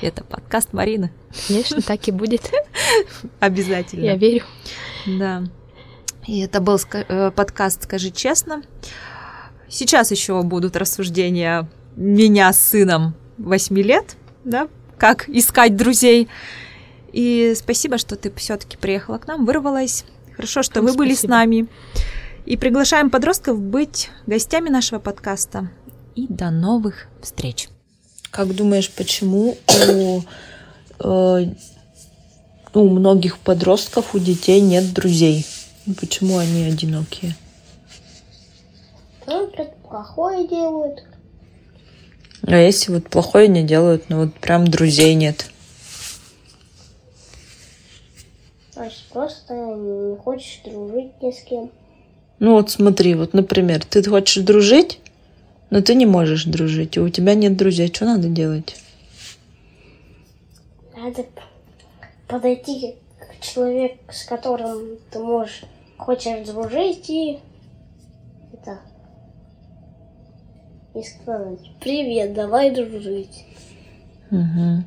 [0.02, 1.12] Это подкаст Марины.
[1.48, 2.52] Конечно, так и будет.
[3.40, 4.04] Обязательно.
[4.04, 4.44] Я верю.
[5.06, 5.44] Да.
[6.28, 8.64] И это был э, подкаст «Скажи честно».
[9.68, 14.68] Сейчас еще будут рассуждения меня с сыном 8 лет, да,
[14.98, 16.28] как искать друзей.
[17.14, 20.06] И спасибо, что ты все-таки приехала к нам, вырвалась.
[20.36, 21.68] Хорошо, что Вам вы были с нами.
[22.46, 25.70] И приглашаем подростков быть гостями нашего подкаста.
[26.16, 27.70] И до новых встреч.
[28.32, 29.58] Как думаешь, почему
[29.90, 30.22] у,
[31.00, 31.46] э,
[32.74, 35.46] у многих подростков, у детей нет друзей?
[36.00, 37.36] Почему они одинокие?
[39.28, 39.52] Ну,
[39.84, 41.04] плохое делают.
[42.44, 45.52] А если вот плохое не делают, ну вот прям друзей нет?
[48.72, 51.70] Значит, просто не хочешь дружить ни с кем.
[52.40, 55.01] Ну вот смотри, вот, например, ты хочешь дружить,
[55.72, 57.88] но ты не можешь дружить, и у тебя нет друзей.
[57.88, 58.76] Что надо делать?
[60.96, 61.26] Надо
[62.28, 65.64] подойти к человеку, с которым ты можешь,
[65.98, 67.40] хочешь дружить, и
[68.54, 68.80] это
[70.94, 73.46] и сказать, привет, давай дружить.
[74.30, 74.84] Угу.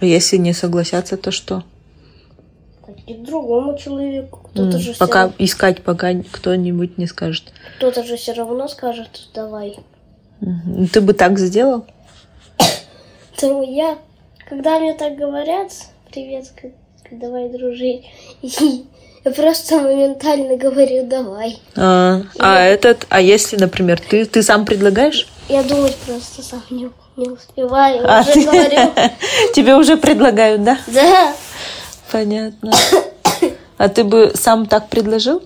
[0.00, 1.64] А если не согласятся, то что?
[2.86, 4.47] Пойти к другому человеку.
[4.62, 7.52] Кто-то же пока все, искать, пока кто-нибудь не скажет.
[7.76, 9.78] кто-то же все равно скажет, давай.
[10.92, 11.86] Ты бы так сделал?
[13.36, 13.98] То я,
[14.48, 15.72] когда мне так говорят,
[16.10, 16.46] привет,
[17.10, 18.06] давай дружить,
[18.42, 21.58] я просто моментально говорю, давай.
[21.76, 25.28] А, а этот, а если, например, ты, ты сам предлагаешь?
[25.48, 28.92] Я думать просто сам не, не успеваю, А уже ты- говорю.
[29.54, 30.78] Тебе уже предлагают, да?
[30.88, 31.32] Да,
[32.10, 32.72] Понятно.
[33.78, 35.42] А ты бы сам так предложил?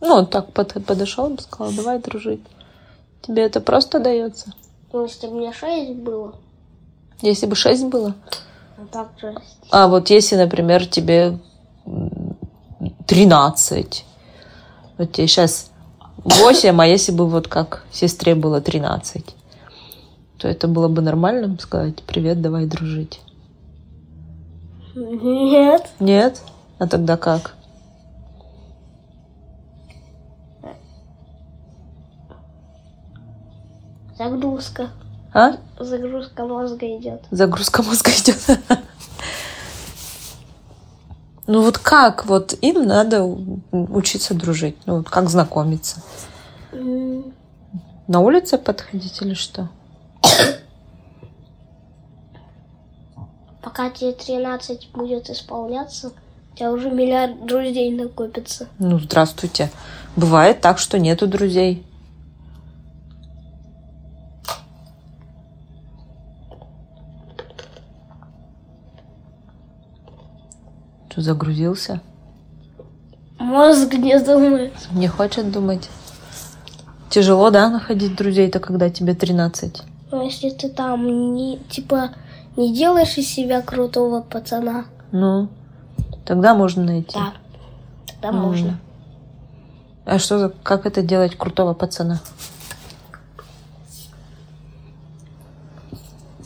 [0.00, 2.40] Ну, так под- подошел бы, сказал, давай дружить.
[3.22, 4.52] Тебе это просто дается?
[4.92, 6.34] ну, если бы мне шесть было,
[7.22, 8.14] Если бы шесть было?
[8.78, 9.34] а так же
[9.70, 11.38] А вот если, например, тебе
[11.86, 12.36] м,
[13.06, 14.04] 13,
[14.98, 15.70] вот тебе сейчас
[16.18, 19.34] 8, а если бы вот как сестре было 13,
[20.38, 23.20] то это было бы нормально сказать, привет, давай дружить.
[24.96, 25.90] Нет.
[26.00, 26.40] Нет?
[26.78, 27.54] А тогда как?
[34.16, 34.88] Загрузка.
[35.34, 35.56] А?
[35.78, 37.22] Загрузка мозга идет.
[37.30, 38.38] Загрузка мозга идет.
[41.48, 42.26] Ну вот как?
[42.26, 43.22] Вот им надо
[43.70, 44.76] учиться дружить.
[44.84, 46.02] Ну вот как знакомиться?
[46.72, 49.68] На улице подходить или что?
[53.76, 58.68] Пока тебе 13 будет исполняться, у тебя уже миллиард друзей накопится.
[58.78, 59.70] Ну, здравствуйте.
[60.16, 61.84] Бывает так, что нету друзей.
[71.10, 72.00] Что, загрузился?
[73.38, 74.72] Мозг не думает.
[74.92, 75.90] Не хочет думать.
[77.10, 79.82] Тяжело, да, находить друзей-то, когда тебе 13?
[80.12, 82.12] Но если ты там не, типа,
[82.56, 85.48] не делаешь из себя крутого пацана, Ну,
[86.24, 87.14] тогда можно найти.
[87.18, 87.32] да,
[88.06, 88.36] тогда М.
[88.42, 88.80] можно.
[90.04, 90.48] А что за...
[90.50, 92.20] Как это делать крутого пацана?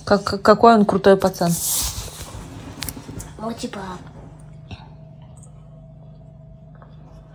[0.04, 1.52] Как, как- какой он крутой пацан?
[3.38, 3.80] Ну, типа,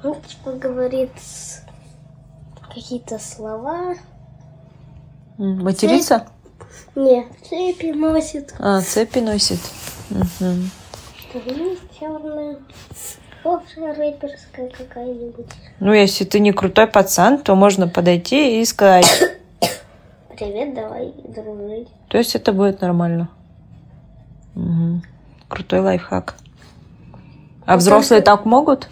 [0.04, 1.12] ну, типа, говорит
[2.74, 3.96] какие-то слова.
[5.38, 6.28] Материться?
[6.96, 8.54] Не, цепи носит.
[8.60, 9.60] А, цепи носит.
[12.00, 12.58] Черные.
[13.44, 15.46] Кофта рэперская какая-нибудь.
[15.80, 19.06] Ну, если ты не крутой пацан, то можно подойти и сказать.
[20.36, 21.90] Привет, давай дружить.
[22.10, 23.30] То есть это будет нормально.
[24.56, 25.04] Мгм.
[25.48, 26.36] Крутой лайфхак.
[27.66, 28.90] А взрослые так могут?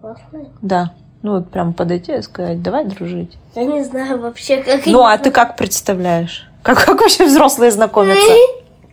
[0.00, 0.48] Классный.
[0.62, 0.94] Да.
[1.22, 3.36] Ну, вот прям подойти и сказать, давай дружить.
[3.54, 4.86] Я не знаю вообще, как...
[4.86, 6.48] Ну, а ты как представляешь?
[6.62, 8.32] Как, как вообще взрослые знакомятся?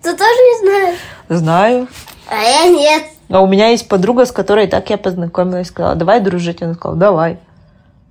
[0.01, 0.99] Ты тоже не знаешь?
[1.29, 1.87] Знаю.
[2.29, 3.03] А я нет.
[3.29, 5.67] А у меня есть подруга, с которой так я познакомилась.
[5.67, 6.61] Сказала, давай дружить.
[6.61, 7.39] Она сказала, давай.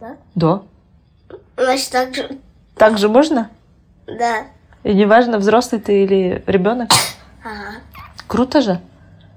[0.01, 0.17] Да?
[0.35, 0.63] Да.
[1.57, 2.39] Значит, так же...
[2.77, 3.51] Так же можно?
[4.07, 4.45] Да.
[4.83, 6.91] И неважно, взрослый ты или ребенок.
[7.43, 7.79] Ага.
[8.27, 8.81] Круто же.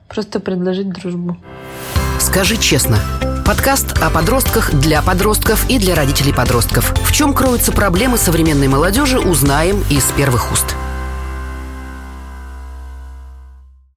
[0.08, 1.38] Просто предложить дружбу.
[2.20, 2.98] Скажи честно.
[3.50, 6.94] Подкаст о подростках для подростков и для родителей подростков.
[7.04, 10.76] В чем кроются проблемы современной молодежи, узнаем из первых уст.